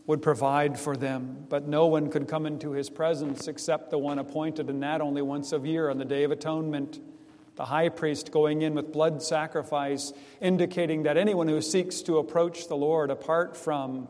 would 0.05 0.21
provide 0.21 0.79
for 0.79 0.95
them. 0.95 1.45
But 1.49 1.67
no 1.67 1.87
one 1.87 2.09
could 2.09 2.29
come 2.29 2.45
into 2.45 2.71
His 2.71 2.89
presence 2.89 3.47
except 3.47 3.91
the 3.91 3.97
one 3.97 4.17
appointed, 4.17 4.69
and 4.69 4.81
that 4.83 5.01
only 5.01 5.21
once 5.21 5.51
a 5.51 5.59
year 5.59 5.89
on 5.89 5.97
the 5.97 6.05
Day 6.05 6.23
of 6.23 6.31
Atonement. 6.31 6.99
The 7.55 7.65
high 7.65 7.89
priest 7.89 8.31
going 8.31 8.61
in 8.61 8.75
with 8.75 8.93
blood 8.93 9.21
sacrifice, 9.21 10.13
indicating 10.39 11.03
that 11.03 11.17
anyone 11.17 11.47
who 11.47 11.59
seeks 11.59 12.01
to 12.03 12.19
approach 12.19 12.67
the 12.67 12.77
Lord 12.77 13.09
apart 13.09 13.57
from 13.57 14.07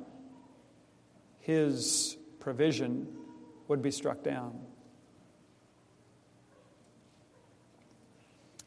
his 1.40 2.17
provision 2.48 3.06
would 3.68 3.82
be 3.82 3.92
struck 3.92 4.24
down. 4.24 4.58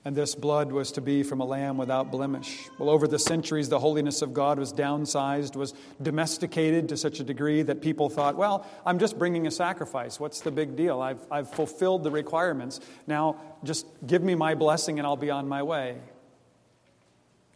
And 0.05 0.15
this 0.15 0.35
blood 0.35 0.71
was 0.71 0.93
to 0.93 1.01
be 1.01 1.23
from 1.23 1.41
a 1.41 1.47
lamb 1.47 1.79
without 1.79 2.11
blemish. 2.11 2.69
Well, 2.79 2.91
over 2.91 3.09
the 3.09 3.19
centuries, 3.19 3.71
the 3.71 3.79
holiness 3.79 4.21
of 4.21 4.35
God 4.35 4.59
was 4.59 4.71
downsized, 4.75 5.57
was 5.57 5.73
domesticated 6.03 6.91
to 6.91 6.97
such 6.99 7.21
a 7.21 7.25
degree 7.25 7.63
that 7.63 7.81
people 7.81 8.11
thought, 8.11 8.37
well, 8.37 8.67
I'm 8.85 8.99
just 8.99 9.19
bringing 9.19 9.47
a 9.47 9.51
sacrifice. 9.51 10.21
What's 10.21 10.43
the 10.43 10.51
big 10.51 10.77
deal? 10.77 11.01
I've, 11.01 11.25
I've 11.31 11.51
fulfilled 11.51 12.05
the 12.05 12.11
requirements. 12.11 12.81
Now, 13.07 13.41
just 13.65 13.87
give 14.07 14.23
me 14.23 14.35
my 14.35 14.55
blessing 14.55 14.99
and 14.99 15.07
I'll 15.07 15.17
be 15.17 15.31
on 15.31 15.49
my 15.49 15.63
way. 15.63 15.97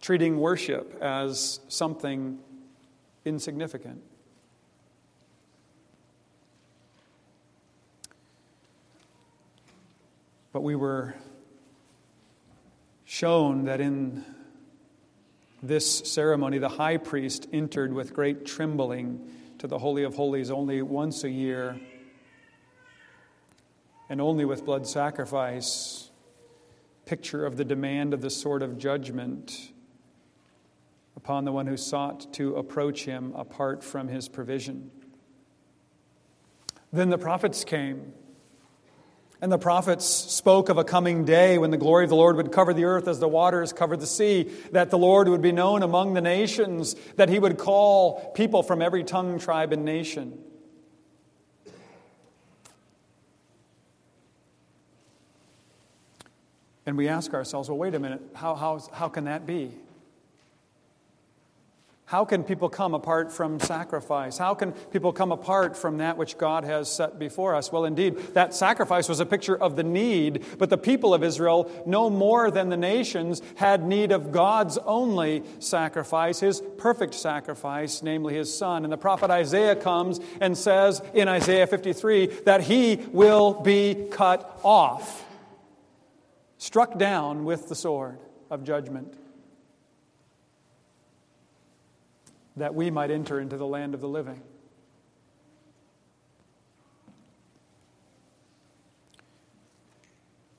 Treating 0.01 0.39
worship 0.39 0.97
as 1.03 1.61
something 1.69 2.39
insignificant. 3.27 4.01
But 10.55 10.63
we 10.63 10.77
were 10.77 11.17
shown 13.05 13.65
that 13.65 13.81
in 13.81 14.25
this 15.61 15.99
ceremony, 15.99 16.59
the 16.59 16.69
high 16.69 16.97
priest 16.97 17.49
entered 17.53 17.93
with 17.93 18.15
great 18.15 18.47
trembling 18.47 19.33
to 19.59 19.67
the 19.67 19.81
Holy 19.81 20.05
of 20.05 20.15
Holies 20.15 20.53
only 20.53 20.81
once 20.81 21.25
a 21.25 21.29
year 21.29 21.81
and 24.09 24.21
only 24.21 24.45
with 24.45 24.65
blood 24.65 24.87
sacrifice, 24.87 26.13
picture 27.05 27.45
of 27.45 27.57
the 27.57 27.65
demand 27.65 28.15
of 28.15 28.21
the 28.21 28.31
sword 28.31 28.63
of 28.63 28.79
judgment 28.79 29.73
upon 31.17 31.45
the 31.45 31.51
one 31.51 31.67
who 31.67 31.77
sought 31.77 32.33
to 32.35 32.55
approach 32.55 33.07
him 33.07 33.33
apart 33.35 33.83
from 33.83 34.07
his 34.07 34.29
provision. 34.29 34.93
Then 36.93 37.11
the 37.11 37.19
prophets 37.19 37.65
came 37.65 38.13
and 39.45 39.53
the 39.53 39.59
prophets 39.59 40.07
spoke 40.07 40.71
of 40.71 40.79
a 40.79 40.85
coming 40.85 41.27
day 41.27 41.59
when 41.59 41.71
the 41.71 41.77
glory 41.77 42.05
of 42.05 42.09
the 42.09 42.17
Lord 42.17 42.37
would 42.37 42.51
cover 42.51 42.73
the 42.73 42.85
earth 42.85 43.07
as 43.07 43.21
the 43.21 43.29
waters 43.29 43.75
cover 43.75 43.95
the 43.95 44.07
sea, 44.07 44.51
that 44.73 44.89
the 44.89 44.97
Lord 44.97 45.29
would 45.29 45.43
be 45.43 45.53
known 45.53 45.83
among 45.83 46.15
the 46.15 46.23
nations, 46.23 46.97
that 47.17 47.29
he 47.29 47.39
would 47.39 47.59
call 47.59 48.31
people 48.31 48.63
from 48.63 48.81
every 48.81 49.05
tongue, 49.05 49.39
tribe, 49.39 49.75
and 49.75 49.85
nation. 49.85 50.43
And 56.87 56.97
we 56.97 57.09
ask 57.09 57.35
ourselves, 57.35 57.69
well, 57.69 57.77
wait 57.77 57.95
a 57.95 57.99
minute, 57.99 58.23
how, 58.33 58.55
how, 58.55 58.81
how 58.95 59.11
can 59.11 59.25
that 59.25 59.45
be? 59.45 59.73
How 62.15 62.25
can 62.25 62.45
people 62.45 62.69
come 62.69 62.95
apart 62.95 63.33
from 63.33 63.59
sacrifice? 63.59 64.39
How 64.39 64.55
can 64.55 64.71
people 64.71 65.13
come 65.13 65.33
apart 65.33 65.77
from 65.77 65.99
that 65.99 66.17
which 66.17 66.39
God 66.39 66.63
has 66.63 66.89
set 66.89 67.19
before 67.19 67.57
us? 67.57 67.73
Well, 67.73 67.85
indeed, 67.85 68.17
that 68.35 68.55
sacrifice 68.55 69.09
was 69.09 69.19
a 69.19 69.27
picture 69.27 69.61
of 69.61 69.75
the 69.75 69.83
need, 69.83 70.45
but 70.57 70.71
the 70.71 70.79
people 70.79 71.13
of 71.13 71.25
Israel, 71.25 71.69
no 71.87 72.09
more 72.09 72.53
than 72.53 72.69
the 72.69 72.77
nations, 72.77 73.43
had 73.57 73.85
need 73.85 74.13
of 74.13 74.31
God's 74.31 74.79
only 74.79 75.43
sacrifice, 75.59 76.39
his 76.39 76.63
perfect 76.79 77.15
sacrifice, 77.15 78.01
namely 78.01 78.37
his 78.37 78.57
son. 78.57 78.85
And 78.85 78.93
the 78.93 78.97
prophet 78.97 79.33
Isaiah 79.33 79.75
comes 79.75 80.21
and 80.41 80.57
says 80.57 81.03
in 81.15 81.27
Isaiah 81.27 81.67
53 81.67 82.27
that 82.45 82.61
he 82.61 83.05
will 83.11 83.55
be 83.55 84.07
cut 84.13 84.61
off, 84.63 85.27
struck 86.59 86.97
down 86.97 87.45
with 87.45 87.69
the 87.69 87.75
sword 87.75 88.21
of 88.53 88.63
judgment. 88.63 89.19
That 92.57 92.75
we 92.75 92.91
might 92.91 93.11
enter 93.11 93.41
into 93.41 93.57
the 93.57 93.67
land 93.67 93.95
of 93.95 94.01
the 94.01 94.09
living. 94.09 94.43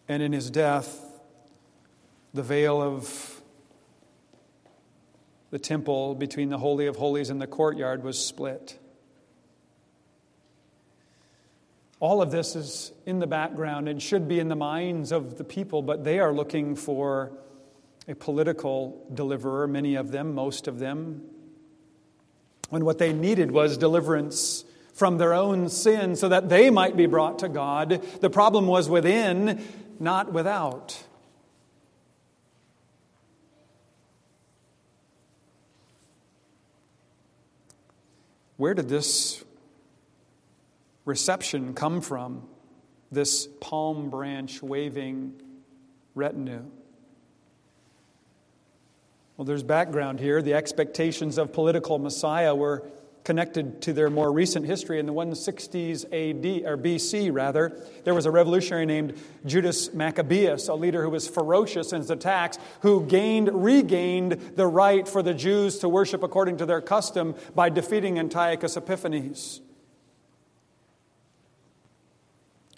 And 0.07 0.21
in 0.21 0.33
his 0.33 0.51
death, 0.51 1.01
the 2.33 2.43
veil 2.43 2.81
of 2.81 3.41
the 5.49 5.57
temple 5.57 6.15
between 6.15 6.49
the 6.49 6.57
Holy 6.57 6.85
of 6.85 6.97
Holies 6.97 7.29
and 7.29 7.41
the 7.41 7.47
courtyard 7.47 8.03
was 8.03 8.23
split. 8.23 8.77
All 11.99 12.21
of 12.21 12.29
this 12.29 12.55
is 12.55 12.91
in 13.05 13.19
the 13.19 13.27
background 13.27 13.87
and 13.87 14.01
should 14.01 14.27
be 14.27 14.39
in 14.39 14.49
the 14.49 14.55
minds 14.55 15.11
of 15.11 15.37
the 15.37 15.43
people, 15.43 15.81
but 15.81 16.03
they 16.03 16.19
are 16.19 16.33
looking 16.33 16.75
for 16.75 17.31
a 18.07 18.13
political 18.13 19.07
deliverer, 19.11 19.65
many 19.65 19.95
of 19.95 20.11
them, 20.11 20.35
most 20.35 20.67
of 20.67 20.77
them 20.77 21.23
when 22.69 22.85
what 22.85 22.97
they 22.97 23.13
needed 23.13 23.51
was 23.51 23.77
deliverance 23.77 24.65
from 24.93 25.17
their 25.17 25.33
own 25.33 25.69
sin 25.69 26.15
so 26.15 26.29
that 26.29 26.49
they 26.49 26.69
might 26.69 26.95
be 26.95 27.05
brought 27.05 27.39
to 27.39 27.49
God. 27.49 28.01
The 28.21 28.29
problem 28.29 28.65
was 28.65 28.89
within, 28.89 29.63
not 29.99 30.31
without. 30.31 31.03
Where 38.57 38.73
did 38.73 38.87
this 38.87 39.43
reception 41.03 41.73
come 41.73 41.99
from? 41.99 42.47
This 43.11 43.47
palm 43.59 44.09
branch 44.09 44.63
waving 44.63 45.41
retinue? 46.15 46.63
Well, 49.37 49.45
there's 49.45 49.63
background 49.63 50.21
here. 50.21 50.41
The 50.41 50.53
expectations 50.53 51.37
of 51.37 51.51
political 51.51 51.99
Messiah 51.99 52.55
were 52.55 52.87
connected 53.25 53.81
to 53.81 53.91
their 53.91 54.09
more 54.09 54.31
recent 54.31 54.65
history. 54.65 54.97
In 54.97 55.07
the 55.07 55.13
160s 55.13 56.05
AD, 56.05 56.65
or 56.65 56.77
BC 56.77 57.33
rather, 57.33 57.77
there 58.05 58.13
was 58.13 58.25
a 58.25 58.31
revolutionary 58.31 58.85
named 58.85 59.19
Judas 59.45 59.93
Maccabeus, 59.93 60.69
a 60.69 60.75
leader 60.75 61.03
who 61.03 61.09
was 61.09 61.27
ferocious 61.27 61.91
in 61.91 61.99
his 61.99 62.11
attacks, 62.11 62.59
who 62.81 63.05
gained, 63.07 63.49
regained 63.51 64.33
the 64.55 64.67
right 64.67 65.05
for 65.05 65.21
the 65.21 65.33
Jews 65.33 65.79
to 65.79 65.89
worship 65.89 66.23
according 66.23 66.57
to 66.57 66.65
their 66.65 66.81
custom 66.81 67.35
by 67.55 67.69
defeating 67.69 68.19
Antiochus 68.19 68.77
Epiphanes. 68.77 69.59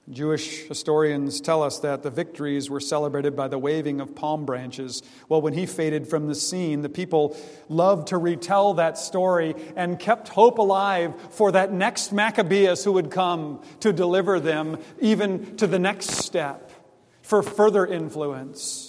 Jewish 0.10 0.64
historians 0.68 1.42
tell 1.42 1.62
us 1.62 1.80
that 1.80 2.02
the 2.02 2.10
victories 2.10 2.70
were 2.70 2.80
celebrated 2.80 3.36
by 3.36 3.50
the 3.50 3.58
waving 3.58 4.00
of 4.00 4.16
palm 4.16 4.46
branches. 4.46 5.04
Well, 5.28 5.42
when 5.42 5.52
he 5.52 5.66
faded 5.66 6.08
from 6.08 6.28
the 6.28 6.36
scene, 6.36 6.82
the 6.82 6.90
people 6.90 7.36
loved 7.68 8.08
to 8.08 8.18
retell 8.18 8.76
that 8.76 8.98
story 8.98 9.54
and 9.76 10.00
kept 10.00 10.30
hope 10.30 10.60
alive 10.60 11.14
for 11.32 11.52
that 11.52 11.74
next 11.74 12.14
Maccabeus 12.14 12.86
who 12.86 12.94
would 12.94 13.12
come 13.12 13.62
to 13.82 13.92
deliver 13.92 14.40
them 14.40 14.78
even 15.02 15.58
to 15.58 15.68
the 15.68 15.80
next 15.80 16.12
step 16.12 16.72
for 17.22 17.44
further 17.44 17.86
influence. 17.86 18.87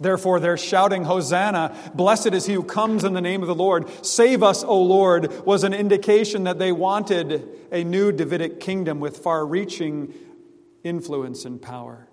Therefore, 0.00 0.40
they're 0.40 0.56
shouting, 0.56 1.04
Hosanna, 1.04 1.76
blessed 1.94 2.32
is 2.32 2.46
he 2.46 2.54
who 2.54 2.64
comes 2.64 3.04
in 3.04 3.12
the 3.12 3.20
name 3.20 3.42
of 3.42 3.48
the 3.48 3.54
Lord. 3.54 3.88
Save 4.04 4.42
us, 4.42 4.64
O 4.64 4.82
Lord, 4.82 5.46
was 5.46 5.62
an 5.62 5.72
indication 5.72 6.44
that 6.44 6.58
they 6.58 6.72
wanted 6.72 7.48
a 7.70 7.84
new 7.84 8.10
Davidic 8.10 8.58
kingdom 8.58 8.98
with 8.98 9.18
far 9.18 9.46
reaching 9.46 10.12
influence 10.82 11.44
and 11.44 11.62
power. 11.62 12.08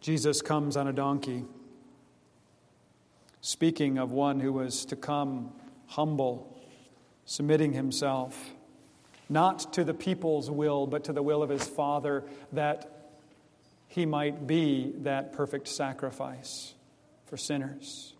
Jesus 0.00 0.42
comes 0.42 0.76
on 0.76 0.88
a 0.88 0.92
donkey, 0.92 1.44
speaking 3.40 3.98
of 3.98 4.10
one 4.10 4.40
who 4.40 4.52
was 4.52 4.84
to 4.86 4.96
come 4.96 5.52
humble, 5.86 6.60
submitting 7.24 7.72
himself 7.72 8.55
not 9.28 9.72
to 9.74 9.84
the 9.84 9.94
people's 9.94 10.50
will, 10.50 10.86
but 10.86 11.04
to 11.04 11.12
the 11.12 11.22
will 11.22 11.42
of 11.42 11.50
his 11.50 11.64
Father, 11.64 12.24
that 12.52 13.10
he 13.88 14.06
might 14.06 14.46
be 14.46 14.92
that 14.98 15.32
perfect 15.32 15.68
sacrifice 15.68 16.74
for 17.26 17.36
sinners. 17.36 18.12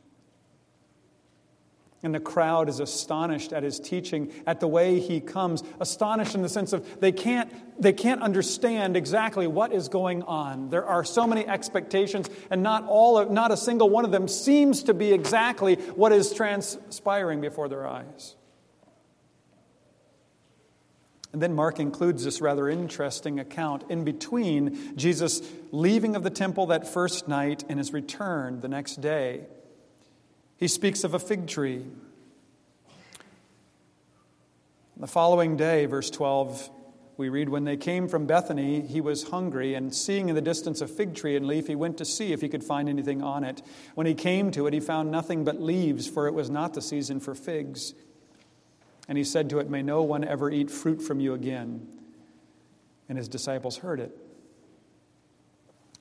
And 2.03 2.15
the 2.15 2.21
crowd 2.21 2.69
is 2.69 2.79
astonished 2.79 3.53
at 3.53 3.63
his 3.63 3.81
teaching, 3.81 4.33
at 4.47 4.61
the 4.61 4.69
way 4.69 5.01
he 5.01 5.21
comes, 5.21 5.65
astonished 5.81 6.35
in 6.35 6.43
the 6.43 6.49
sense 6.49 6.73
of 6.73 7.01
they 7.01 7.11
can't, 7.11 7.51
they 7.81 7.93
can't 7.93 8.23
understand 8.23 8.97
exactly 8.97 9.47
what 9.47 9.73
is 9.73 9.89
going 9.89 10.23
on. 10.23 10.71
There 10.71 10.85
are 10.85 11.05
so 11.05 11.27
many 11.27 11.47
expectations, 11.49 12.29
and 12.51 12.63
not, 12.63 12.87
all, 12.87 13.29
not 13.31 13.51
a 13.51 13.57
single 13.57 13.91
one 13.91 14.05
of 14.05 14.11
them 14.13 14.29
seems 14.29 14.85
to 14.85 14.95
be 14.95 15.13
exactly 15.13 15.75
what 15.75 16.13
is 16.13 16.33
transpiring 16.33 17.41
before 17.41 17.69
their 17.69 17.87
eyes. 17.87 18.37
And 21.33 21.43
then 21.43 21.55
Mark 21.55 21.81
includes 21.81 22.25
this 22.25 22.41
rather 22.41 22.69
interesting 22.69 23.41
account 23.41 23.85
in 23.91 24.05
between 24.05 24.97
Jesus 24.97 25.43
leaving 25.73 26.17
of 26.17 26.23
the 26.23 26.31
temple 26.31 26.67
that 26.67 26.89
first 26.89 27.29
night 27.29 27.65
and 27.69 27.79
his 27.79 27.93
return 27.93 28.61
the 28.61 28.69
next 28.69 29.01
day. 29.01 29.47
He 30.57 30.69
speaks 30.69 31.05
of 31.05 31.13
a 31.15 31.19
fig 31.19 31.47
tree. 31.47 31.85
The 34.97 35.07
following 35.07 35.59
day, 35.59 35.85
verse 35.85 36.09
12, 36.09 36.71
we 37.19 37.29
read, 37.29 37.51
When 37.51 37.65
they 37.65 37.77
came 37.77 38.09
from 38.09 38.27
Bethany, 38.27 38.81
he 38.81 39.03
was 39.03 39.29
hungry, 39.29 39.75
and 39.75 39.95
seeing 39.95 40.31
in 40.31 40.35
the 40.35 40.41
distance 40.41 40.81
a 40.81 40.87
fig 40.87 41.15
tree 41.15 41.37
and 41.37 41.47
leaf, 41.47 41.67
he 41.67 41.75
went 41.75 41.99
to 41.99 42.07
see 42.07 42.33
if 42.33 42.41
he 42.41 42.49
could 42.49 42.65
find 42.65 42.89
anything 42.89 43.23
on 43.23 43.45
it. 43.45 43.61
When 43.95 44.07
he 44.07 44.15
came 44.15 44.51
to 44.53 44.67
it, 44.67 44.73
he 44.73 44.81
found 44.81 45.11
nothing 45.11 45.45
but 45.45 45.61
leaves, 45.61 46.09
for 46.09 46.27
it 46.27 46.33
was 46.33 46.49
not 46.49 46.73
the 46.73 46.81
season 46.81 47.21
for 47.21 47.35
figs. 47.35 47.93
And 49.09 49.17
he 49.17 49.25
said 49.25 49.49
to 49.51 49.59
it, 49.59 49.71
May 49.71 49.83
no 49.83 50.03
one 50.03 50.25
ever 50.25 50.51
eat 50.51 50.71
fruit 50.71 51.01
from 51.01 51.21
you 51.21 51.35
again. 51.35 51.87
And 53.09 53.17
his 53.17 53.29
disciples 53.29 53.79
heard 53.79 54.01
it. 54.01 54.17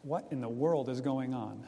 What 0.02 0.28
in 0.32 0.41
the 0.41 0.50
world 0.50 0.89
is 0.89 1.02
going 1.02 1.34
on? 1.34 1.68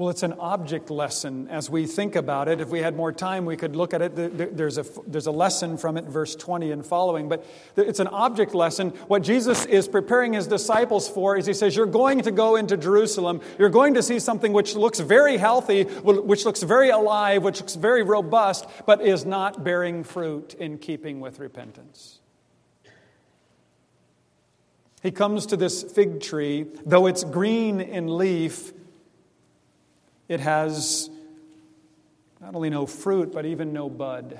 Well, 0.00 0.08
it's 0.08 0.22
an 0.22 0.32
object 0.40 0.88
lesson 0.88 1.46
as 1.48 1.68
we 1.68 1.86
think 1.86 2.16
about 2.16 2.48
it. 2.48 2.58
If 2.58 2.70
we 2.70 2.78
had 2.80 2.96
more 2.96 3.12
time, 3.12 3.44
we 3.44 3.54
could 3.54 3.76
look 3.76 3.92
at 3.92 4.00
it. 4.00 4.56
There's 4.56 4.78
a, 4.78 4.86
there's 5.06 5.26
a 5.26 5.30
lesson 5.30 5.76
from 5.76 5.98
it, 5.98 6.06
verse 6.06 6.34
20 6.34 6.70
and 6.70 6.86
following. 6.86 7.28
But 7.28 7.44
it's 7.76 8.00
an 8.00 8.06
object 8.06 8.54
lesson. 8.54 8.92
What 9.08 9.22
Jesus 9.22 9.66
is 9.66 9.88
preparing 9.88 10.32
his 10.32 10.46
disciples 10.46 11.06
for 11.06 11.36
is 11.36 11.44
he 11.44 11.52
says, 11.52 11.76
You're 11.76 11.84
going 11.84 12.22
to 12.22 12.30
go 12.30 12.56
into 12.56 12.78
Jerusalem. 12.78 13.42
You're 13.58 13.68
going 13.68 13.92
to 13.92 14.02
see 14.02 14.18
something 14.20 14.54
which 14.54 14.74
looks 14.74 15.00
very 15.00 15.36
healthy, 15.36 15.82
which 15.82 16.46
looks 16.46 16.62
very 16.62 16.88
alive, 16.88 17.42
which 17.42 17.60
looks 17.60 17.74
very 17.74 18.02
robust, 18.02 18.64
but 18.86 19.02
is 19.02 19.26
not 19.26 19.64
bearing 19.64 20.02
fruit 20.02 20.54
in 20.54 20.78
keeping 20.78 21.20
with 21.20 21.38
repentance. 21.38 22.20
He 25.02 25.10
comes 25.10 25.44
to 25.46 25.58
this 25.58 25.82
fig 25.82 26.20
tree, 26.22 26.68
though 26.86 27.06
it's 27.06 27.22
green 27.22 27.82
in 27.82 28.16
leaf 28.16 28.72
it 30.30 30.38
has 30.38 31.10
not 32.40 32.54
only 32.54 32.70
no 32.70 32.86
fruit, 32.86 33.32
but 33.32 33.44
even 33.44 33.72
no 33.72 33.90
bud. 33.90 34.38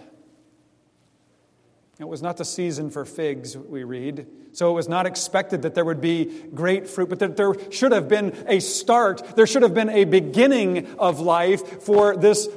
It 1.99 2.07
was 2.07 2.23
not 2.23 2.37
the 2.37 2.45
season 2.45 2.91
for 2.91 3.05
figs, 3.05 3.59
we 3.59 3.83
read. 3.83 4.29
So 4.53 4.71
it 4.71 4.75
was 4.75 4.89
not 4.89 5.05
expected 5.05 5.63
that 5.63 5.75
there 5.75 5.85
would 5.85 6.01
be 6.01 6.45
great 6.55 6.89
fruit, 6.89 7.09
but 7.09 7.19
that 7.19 7.37
there 7.37 7.55
should 7.73 7.91
have 7.91 8.09
been 8.09 8.45
a 8.47 8.61
start. 8.61 9.35
There 9.35 9.49
should 9.49 9.63
have 9.63 9.75
been 9.75 9.91
a 9.91 10.05
beginning 10.05 10.87
of 10.97 11.19
life, 11.19 11.83
for 11.83 12.17
this 12.17 12.49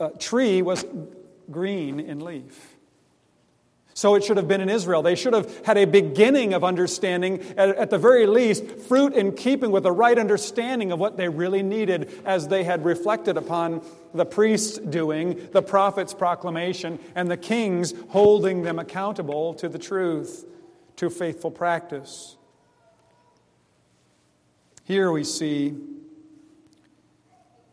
uh, 0.00 0.08
tree 0.18 0.62
was 0.62 0.82
green 1.50 2.00
in 2.00 2.20
leaf. 2.20 2.75
So 3.96 4.14
it 4.14 4.24
should 4.24 4.36
have 4.36 4.46
been 4.46 4.60
in 4.60 4.68
Israel. 4.68 5.00
They 5.00 5.14
should 5.14 5.32
have 5.32 5.64
had 5.64 5.78
a 5.78 5.86
beginning 5.86 6.52
of 6.52 6.62
understanding, 6.62 7.40
at, 7.56 7.70
at, 7.76 7.88
the 7.88 7.96
very 7.96 8.26
least, 8.26 8.78
fruit 8.80 9.14
in 9.14 9.32
keeping 9.32 9.70
with 9.70 9.84
the 9.84 9.90
right 9.90 10.18
understanding 10.18 10.92
of 10.92 11.00
what 11.00 11.16
they 11.16 11.30
really 11.30 11.62
needed 11.62 12.12
as 12.26 12.48
they 12.48 12.62
had 12.62 12.84
reflected 12.84 13.38
upon 13.38 13.82
the 14.12 14.26
priest's 14.26 14.76
doing, 14.76 15.48
the 15.52 15.62
prophet's 15.62 16.12
proclamation, 16.12 16.98
and 17.14 17.30
the 17.30 17.38
king's 17.38 17.94
holding 18.10 18.64
them 18.64 18.78
accountable 18.78 19.54
to 19.54 19.66
the 19.66 19.78
truth, 19.78 20.44
to 20.96 21.08
faithful 21.08 21.50
practice. 21.50 22.36
Here 24.84 25.10
we 25.10 25.24
see 25.24 25.74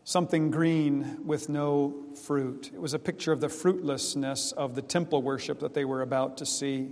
something 0.04 0.50
green 0.50 1.18
with 1.24 1.48
no 1.48 1.94
fruit. 2.22 2.70
It 2.72 2.80
was 2.80 2.92
a 2.92 2.98
picture 2.98 3.32
of 3.32 3.40
the 3.40 3.48
fruitlessness 3.48 4.52
of 4.52 4.74
the 4.74 4.82
temple 4.82 5.22
worship 5.22 5.60
that 5.60 5.74
they 5.74 5.84
were 5.84 6.02
about 6.02 6.36
to 6.38 6.46
see. 6.46 6.90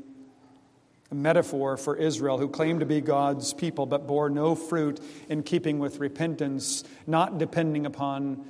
A 1.11 1.15
metaphor 1.15 1.77
for 1.77 1.95
Israel, 1.95 2.39
who 2.39 2.49
claimed 2.49 2.81
to 2.81 2.87
be 2.87 3.03
God's 3.03 3.53
people 3.53 3.85
but 3.85 4.07
bore 4.07 4.31
no 4.31 4.55
fruit 4.55 4.99
in 5.29 5.43
keeping 5.43 5.79
with 5.79 5.99
repentance, 6.01 6.85
not 7.07 7.37
depending 7.37 7.85
upon 7.85 8.47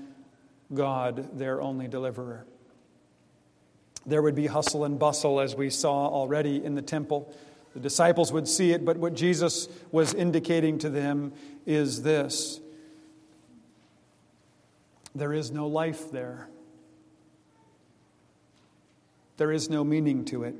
God, 0.73 1.37
their 1.37 1.61
only 1.61 1.89
deliverer. 1.89 2.47
There 4.07 4.23
would 4.23 4.37
be 4.37 4.47
hustle 4.47 4.85
and 4.85 4.97
bustle, 4.97 5.41
as 5.41 5.57
we 5.57 5.71
saw 5.71 6.07
already 6.07 6.65
in 6.65 6.77
the 6.77 6.83
temple. 6.83 7.35
The 7.75 7.81
disciples 7.81 8.33
would 8.33 8.47
see 8.47 8.71
it, 8.71 8.85
but 8.85 8.97
what 8.97 9.15
Jesus 9.15 9.69
was 9.91 10.15
indicating 10.15 10.79
to 10.79 10.89
them 10.89 11.33
is 11.67 12.03
this 12.03 12.61
there 15.15 15.33
is 15.33 15.51
no 15.51 15.67
life 15.67 16.11
there. 16.11 16.49
There 19.37 19.53
is 19.53 19.69
no 19.69 19.85
meaning 19.85 20.25
to 20.27 20.45
it. 20.45 20.55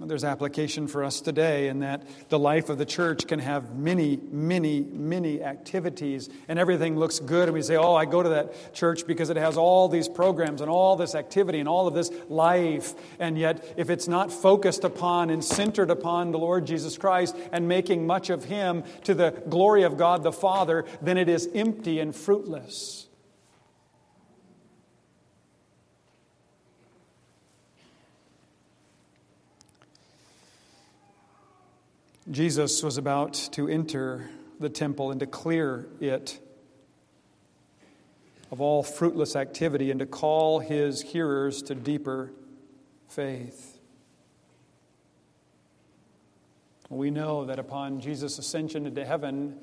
There's 0.00 0.24
application 0.24 0.88
for 0.88 1.04
us 1.04 1.20
today 1.20 1.68
in 1.68 1.78
that 1.78 2.02
the 2.28 2.38
life 2.38 2.68
of 2.68 2.78
the 2.78 2.84
church 2.84 3.28
can 3.28 3.38
have 3.38 3.76
many, 3.76 4.16
many, 4.32 4.80
many 4.80 5.40
activities, 5.40 6.28
and 6.48 6.58
everything 6.58 6.98
looks 6.98 7.20
good. 7.20 7.44
And 7.44 7.54
we 7.54 7.62
say, 7.62 7.76
Oh, 7.76 7.94
I 7.94 8.04
go 8.04 8.20
to 8.20 8.28
that 8.30 8.74
church 8.74 9.06
because 9.06 9.30
it 9.30 9.36
has 9.36 9.56
all 9.56 9.88
these 9.88 10.08
programs 10.08 10.60
and 10.60 10.68
all 10.68 10.96
this 10.96 11.14
activity 11.14 11.60
and 11.60 11.68
all 11.68 11.86
of 11.86 11.94
this 11.94 12.10
life. 12.28 12.94
And 13.20 13.38
yet, 13.38 13.72
if 13.76 13.88
it's 13.88 14.08
not 14.08 14.32
focused 14.32 14.82
upon 14.82 15.30
and 15.30 15.44
centered 15.44 15.90
upon 15.90 16.32
the 16.32 16.38
Lord 16.38 16.66
Jesus 16.66 16.98
Christ 16.98 17.36
and 17.52 17.68
making 17.68 18.04
much 18.04 18.30
of 18.30 18.42
Him 18.46 18.82
to 19.04 19.14
the 19.14 19.30
glory 19.48 19.84
of 19.84 19.96
God 19.96 20.24
the 20.24 20.32
Father, 20.32 20.86
then 21.02 21.18
it 21.18 21.28
is 21.28 21.48
empty 21.54 22.00
and 22.00 22.16
fruitless. 22.16 23.06
Jesus 32.34 32.82
was 32.82 32.98
about 32.98 33.34
to 33.52 33.68
enter 33.68 34.28
the 34.58 34.68
temple 34.68 35.12
and 35.12 35.20
to 35.20 35.26
clear 35.26 35.86
it 36.00 36.40
of 38.50 38.60
all 38.60 38.82
fruitless 38.82 39.36
activity 39.36 39.92
and 39.92 40.00
to 40.00 40.06
call 40.06 40.58
his 40.58 41.00
hearers 41.00 41.62
to 41.62 41.76
deeper 41.76 42.32
faith. 43.08 43.78
We 46.88 47.12
know 47.12 47.44
that 47.44 47.60
upon 47.60 48.00
Jesus' 48.00 48.36
ascension 48.36 48.84
into 48.84 49.04
heaven, 49.04 49.56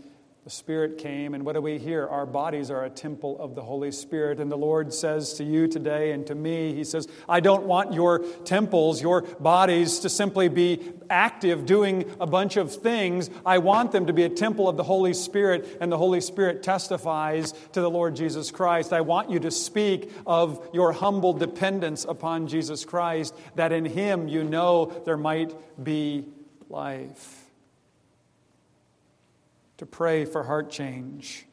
the 0.44 0.50
Spirit 0.50 0.98
came, 0.98 1.36
and 1.36 1.46
what 1.46 1.54
do 1.54 1.62
we 1.62 1.78
hear? 1.78 2.08
Our 2.08 2.26
bodies 2.26 2.72
are 2.72 2.84
a 2.84 2.90
temple 2.90 3.40
of 3.40 3.54
the 3.54 3.62
Holy 3.62 3.92
Spirit. 3.92 4.40
And 4.40 4.52
the 4.52 4.58
Lord 4.58 4.92
says 4.92 5.36
to 5.36 5.44
you 5.44 5.68
today 5.68 6.14
and 6.14 6.26
to 6.26 6.34
me, 6.34 6.74
He 6.74 6.84
says, 6.84 7.08
I 7.30 7.42
don't 7.42 7.66
want 7.66 7.94
your 7.94 8.26
temples, 8.44 9.04
your 9.04 9.22
bodies, 9.22 10.00
to 10.00 10.10
simply 10.10 10.50
be 10.50 10.94
active 11.12 11.68
doing 11.68 12.12
a 12.20 12.26
bunch 12.26 12.58
of 12.58 12.74
things. 12.74 13.30
I 13.46 13.60
want 13.60 13.92
them 13.92 14.08
to 14.08 14.14
be 14.14 14.24
a 14.24 14.30
temple 14.30 14.68
of 14.68 14.78
the 14.78 14.84
Holy 14.84 15.14
Spirit, 15.14 15.78
and 15.80 15.92
the 15.92 15.98
Holy 16.00 16.22
Spirit 16.22 16.64
testifies 16.64 17.54
to 17.74 17.82
the 17.82 17.90
Lord 17.90 18.16
Jesus 18.16 18.50
Christ. 18.50 18.94
I 18.94 19.02
want 19.02 19.30
you 19.30 19.40
to 19.42 19.52
speak 19.52 20.12
of 20.26 20.68
your 20.74 20.92
humble 20.92 21.34
dependence 21.34 22.04
upon 22.04 22.48
Jesus 22.48 22.84
Christ, 22.84 23.36
that 23.54 23.72
in 23.72 23.86
Him 23.86 24.28
you 24.28 24.44
know 24.44 24.86
there 25.06 25.18
might 25.18 25.54
be 25.84 26.26
life 26.68 27.41
to 29.82 29.86
pray 29.88 30.26
for 30.26 30.44
heart 30.44 30.70
change, 30.70 31.48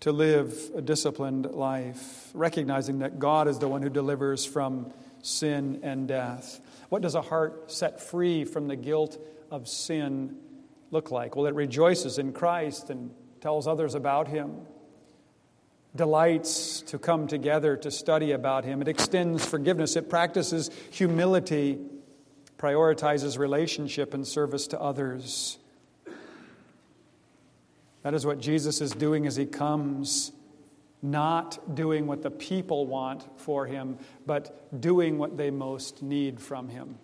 to 0.00 0.10
live 0.10 0.70
a 0.74 0.80
disciplined 0.80 1.44
life, 1.44 2.30
recognizing 2.32 3.00
that 3.00 3.18
God 3.18 3.46
is 3.46 3.58
the 3.58 3.68
one 3.68 3.82
who 3.82 3.90
delivers 3.90 4.46
from 4.46 4.90
sin 5.20 5.80
and 5.82 6.08
death. 6.08 6.62
What 6.88 7.02
does 7.02 7.14
a 7.14 7.20
heart 7.20 7.70
set 7.70 8.00
free 8.00 8.46
from 8.46 8.68
the 8.68 8.76
guilt 8.76 9.22
of 9.50 9.68
sin 9.68 10.34
look 10.90 11.10
like? 11.10 11.36
Well, 11.36 11.44
it 11.44 11.54
rejoices 11.54 12.16
in 12.16 12.32
Christ 12.32 12.88
and 12.88 13.10
tells 13.42 13.66
others 13.66 13.94
about 13.94 14.26
Him, 14.26 14.62
delights 15.94 16.80
to 16.86 16.98
come 16.98 17.26
together 17.26 17.76
to 17.76 17.90
study 17.90 18.32
about 18.32 18.64
Him, 18.64 18.80
it 18.80 18.88
extends 18.88 19.44
forgiveness, 19.44 19.94
it 19.94 20.08
practices 20.08 20.70
humility, 20.90 21.78
prioritizes 22.56 23.38
relationship 23.38 24.14
and 24.14 24.26
service 24.26 24.68
to 24.68 24.80
others. 24.80 25.58
That 28.02 28.14
is 28.14 28.24
what 28.24 28.40
Jesus 28.40 28.80
is 28.80 28.92
doing 28.92 29.26
as 29.26 29.36
he 29.36 29.46
comes, 29.46 30.32
not 31.02 31.74
doing 31.74 32.06
what 32.06 32.22
the 32.22 32.30
people 32.30 32.86
want 32.86 33.26
for 33.38 33.66
him, 33.66 33.98
but 34.26 34.80
doing 34.80 35.18
what 35.18 35.36
they 35.36 35.50
most 35.50 36.02
need 36.02 36.40
from 36.40 36.68
him. 36.68 36.98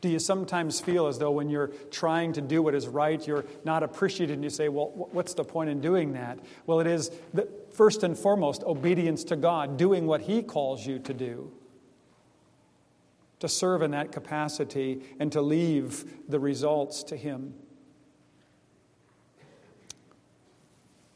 Do 0.00 0.08
you 0.08 0.18
sometimes 0.18 0.80
feel 0.80 1.06
as 1.06 1.20
though 1.20 1.30
when 1.30 1.48
you're 1.48 1.68
trying 1.92 2.32
to 2.32 2.40
do 2.40 2.60
what 2.60 2.74
is 2.74 2.88
right, 2.88 3.24
you're 3.24 3.44
not 3.64 3.84
appreciated 3.84 4.34
and 4.34 4.42
you 4.42 4.50
say, 4.50 4.68
Well, 4.68 4.90
what's 5.12 5.34
the 5.34 5.44
point 5.44 5.70
in 5.70 5.80
doing 5.80 6.14
that? 6.14 6.40
Well, 6.66 6.80
it 6.80 6.88
is 6.88 7.12
the, 7.32 7.48
first 7.72 8.02
and 8.02 8.16
foremost 8.18 8.62
obedience 8.64 9.24
to 9.24 9.36
God, 9.36 9.76
doing 9.76 10.06
what 10.06 10.22
He 10.22 10.42
calls 10.42 10.86
you 10.86 10.98
to 11.00 11.14
do, 11.14 11.52
to 13.40 13.48
serve 13.48 13.82
in 13.82 13.92
that 13.92 14.12
capacity 14.12 15.02
and 15.18 15.32
to 15.32 15.40
leave 15.40 16.04
the 16.28 16.38
results 16.38 17.02
to 17.04 17.16
Him. 17.16 17.54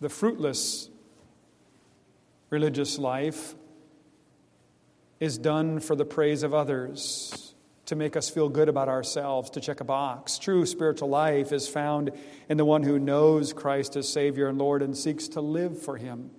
The 0.00 0.08
fruitless 0.08 0.90
religious 2.50 2.98
life 2.98 3.54
is 5.18 5.38
done 5.38 5.80
for 5.80 5.96
the 5.96 6.04
praise 6.04 6.42
of 6.42 6.52
others, 6.52 7.54
to 7.86 7.96
make 7.96 8.16
us 8.16 8.28
feel 8.28 8.48
good 8.48 8.68
about 8.68 8.88
ourselves, 8.88 9.48
to 9.50 9.60
check 9.60 9.80
a 9.80 9.84
box. 9.84 10.38
True 10.38 10.66
spiritual 10.66 11.08
life 11.08 11.52
is 11.52 11.68
found 11.68 12.10
in 12.48 12.56
the 12.56 12.64
one 12.64 12.82
who 12.82 12.98
knows 12.98 13.52
Christ 13.52 13.96
as 13.96 14.08
Savior 14.08 14.48
and 14.48 14.58
Lord 14.58 14.82
and 14.82 14.96
seeks 14.96 15.28
to 15.28 15.40
live 15.40 15.80
for 15.80 15.96
Him 15.96 16.30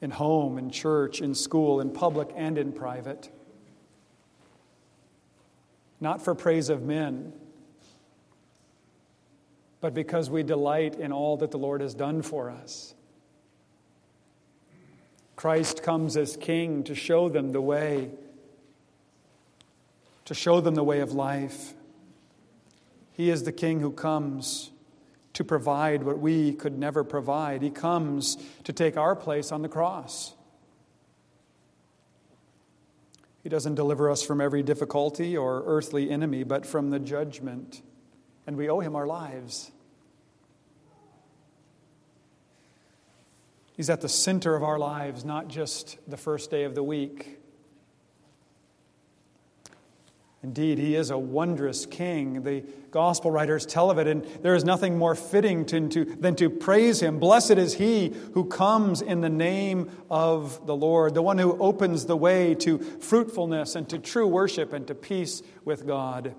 in 0.00 0.10
home, 0.10 0.58
in 0.58 0.70
church, 0.70 1.20
in 1.20 1.34
school, 1.34 1.80
in 1.80 1.90
public, 1.90 2.28
and 2.36 2.58
in 2.58 2.72
private. 2.72 3.30
Not 6.00 6.22
for 6.22 6.34
praise 6.34 6.68
of 6.68 6.82
men 6.82 7.32
but 9.86 9.94
because 9.94 10.28
we 10.28 10.42
delight 10.42 10.96
in 10.96 11.12
all 11.12 11.36
that 11.36 11.52
the 11.52 11.58
Lord 11.58 11.80
has 11.80 11.94
done 11.94 12.20
for 12.20 12.50
us. 12.50 12.92
Christ 15.36 15.84
comes 15.84 16.16
as 16.16 16.36
King 16.36 16.82
to 16.82 16.94
show 16.96 17.28
them 17.28 17.52
the 17.52 17.60
way, 17.60 18.10
to 20.24 20.34
show 20.34 20.60
them 20.60 20.74
the 20.74 20.82
way 20.82 20.98
of 20.98 21.12
life. 21.12 21.72
He 23.12 23.30
is 23.30 23.44
the 23.44 23.52
King 23.52 23.78
who 23.78 23.92
comes 23.92 24.72
to 25.34 25.44
provide 25.44 26.02
what 26.02 26.18
we 26.18 26.52
could 26.52 26.76
never 26.76 27.04
provide. 27.04 27.62
He 27.62 27.70
comes 27.70 28.38
to 28.64 28.72
take 28.72 28.96
our 28.96 29.14
place 29.14 29.52
on 29.52 29.62
the 29.62 29.68
cross. 29.68 30.34
He 33.44 33.48
doesn't 33.48 33.76
deliver 33.76 34.10
us 34.10 34.24
from 34.24 34.40
every 34.40 34.64
difficulty 34.64 35.36
or 35.36 35.62
earthly 35.64 36.10
enemy, 36.10 36.42
but 36.42 36.66
from 36.66 36.90
the 36.90 36.98
judgment. 36.98 37.82
And 38.48 38.56
we 38.56 38.68
owe 38.68 38.80
him 38.80 38.96
our 38.96 39.06
lives. 39.06 39.70
He's 43.76 43.90
at 43.90 44.00
the 44.00 44.08
center 44.08 44.56
of 44.56 44.62
our 44.62 44.78
lives, 44.78 45.24
not 45.24 45.48
just 45.48 45.98
the 46.08 46.16
first 46.16 46.50
day 46.50 46.64
of 46.64 46.74
the 46.74 46.82
week. 46.82 47.38
Indeed, 50.42 50.78
he 50.78 50.94
is 50.94 51.10
a 51.10 51.18
wondrous 51.18 51.86
king. 51.86 52.42
The 52.42 52.62
gospel 52.90 53.30
writers 53.30 53.66
tell 53.66 53.90
of 53.90 53.98
it, 53.98 54.06
and 54.06 54.24
there 54.42 54.54
is 54.54 54.64
nothing 54.64 54.96
more 54.96 55.14
fitting 55.14 55.66
to, 55.66 55.88
to, 55.88 56.04
than 56.04 56.36
to 56.36 56.48
praise 56.48 57.02
him. 57.02 57.18
Blessed 57.18 57.52
is 57.52 57.74
he 57.74 58.14
who 58.32 58.44
comes 58.44 59.02
in 59.02 59.20
the 59.20 59.28
name 59.28 59.90
of 60.08 60.64
the 60.66 60.76
Lord, 60.76 61.14
the 61.14 61.22
one 61.22 61.36
who 61.36 61.58
opens 61.58 62.06
the 62.06 62.16
way 62.16 62.54
to 62.56 62.78
fruitfulness 62.78 63.74
and 63.74 63.88
to 63.88 63.98
true 63.98 64.26
worship 64.26 64.72
and 64.72 64.86
to 64.86 64.94
peace 64.94 65.42
with 65.64 65.86
God. 65.86 66.34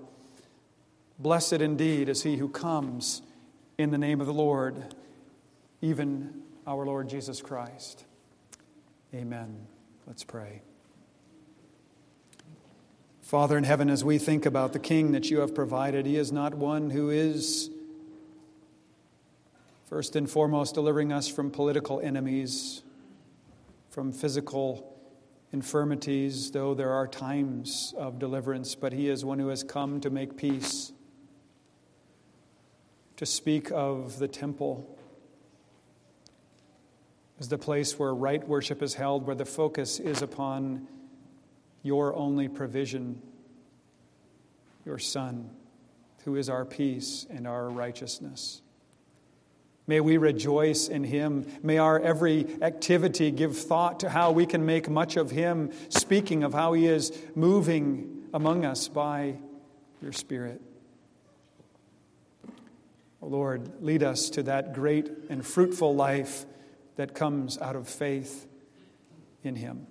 Blessed 1.18 1.54
indeed 1.54 2.08
is 2.08 2.22
he 2.22 2.36
who 2.36 2.48
comes 2.48 3.22
in 3.76 3.90
the 3.90 3.98
name 3.98 4.20
of 4.20 4.26
the 4.26 4.32
Lord, 4.32 4.94
even 5.82 6.42
our 6.68 6.84
Lord 6.84 7.08
Jesus 7.08 7.40
Christ. 7.40 8.04
Amen. 9.14 9.66
Let's 10.06 10.22
pray. 10.22 10.60
Father 13.22 13.56
in 13.56 13.64
heaven, 13.64 13.88
as 13.88 14.04
we 14.04 14.18
think 14.18 14.44
about 14.44 14.74
the 14.74 14.78
King 14.78 15.12
that 15.12 15.30
you 15.30 15.40
have 15.40 15.54
provided, 15.54 16.04
he 16.04 16.16
is 16.16 16.30
not 16.30 16.52
one 16.52 16.90
who 16.90 17.08
is, 17.08 17.70
first 19.86 20.14
and 20.14 20.28
foremost, 20.28 20.74
delivering 20.74 21.10
us 21.10 21.26
from 21.26 21.50
political 21.50 22.00
enemies, 22.00 22.82
from 23.88 24.12
physical 24.12 24.94
infirmities, 25.54 26.50
though 26.50 26.74
there 26.74 26.90
are 26.90 27.08
times 27.08 27.94
of 27.96 28.18
deliverance, 28.18 28.74
but 28.74 28.92
he 28.92 29.08
is 29.08 29.24
one 29.24 29.38
who 29.38 29.48
has 29.48 29.62
come 29.62 30.02
to 30.02 30.10
make 30.10 30.36
peace, 30.36 30.92
to 33.16 33.24
speak 33.24 33.70
of 33.72 34.18
the 34.18 34.28
temple 34.28 34.97
as 37.40 37.48
the 37.48 37.58
place 37.58 37.98
where 37.98 38.14
right 38.14 38.46
worship 38.46 38.82
is 38.82 38.94
held, 38.94 39.26
where 39.26 39.36
the 39.36 39.44
focus 39.44 40.00
is 40.00 40.22
upon 40.22 40.86
your 41.82 42.14
only 42.14 42.48
provision, 42.48 43.22
your 44.84 44.98
Son, 44.98 45.50
who 46.24 46.36
is 46.36 46.48
our 46.48 46.64
peace 46.64 47.26
and 47.30 47.46
our 47.46 47.68
righteousness. 47.68 48.62
May 49.86 50.00
we 50.00 50.18
rejoice 50.18 50.88
in 50.88 51.04
him. 51.04 51.46
May 51.62 51.78
our 51.78 51.98
every 51.98 52.46
activity 52.60 53.30
give 53.30 53.56
thought 53.56 54.00
to 54.00 54.10
how 54.10 54.32
we 54.32 54.44
can 54.44 54.66
make 54.66 54.90
much 54.90 55.16
of 55.16 55.30
him, 55.30 55.70
speaking 55.88 56.44
of 56.44 56.52
how 56.52 56.74
he 56.74 56.86
is 56.86 57.16
moving 57.34 58.24
among 58.34 58.66
us 58.66 58.88
by 58.88 59.36
your 60.02 60.12
Spirit. 60.12 60.60
Lord, 63.22 63.82
lead 63.82 64.02
us 64.02 64.30
to 64.30 64.42
that 64.44 64.74
great 64.74 65.10
and 65.28 65.44
fruitful 65.44 65.94
life 65.94 66.46
that 66.98 67.14
comes 67.14 67.56
out 67.58 67.76
of 67.76 67.88
faith 67.88 68.48
in 69.44 69.54
him. 69.54 69.86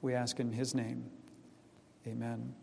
We 0.00 0.14
ask 0.14 0.40
in 0.40 0.52
his 0.52 0.74
name. 0.74 1.04
Amen. 2.06 2.54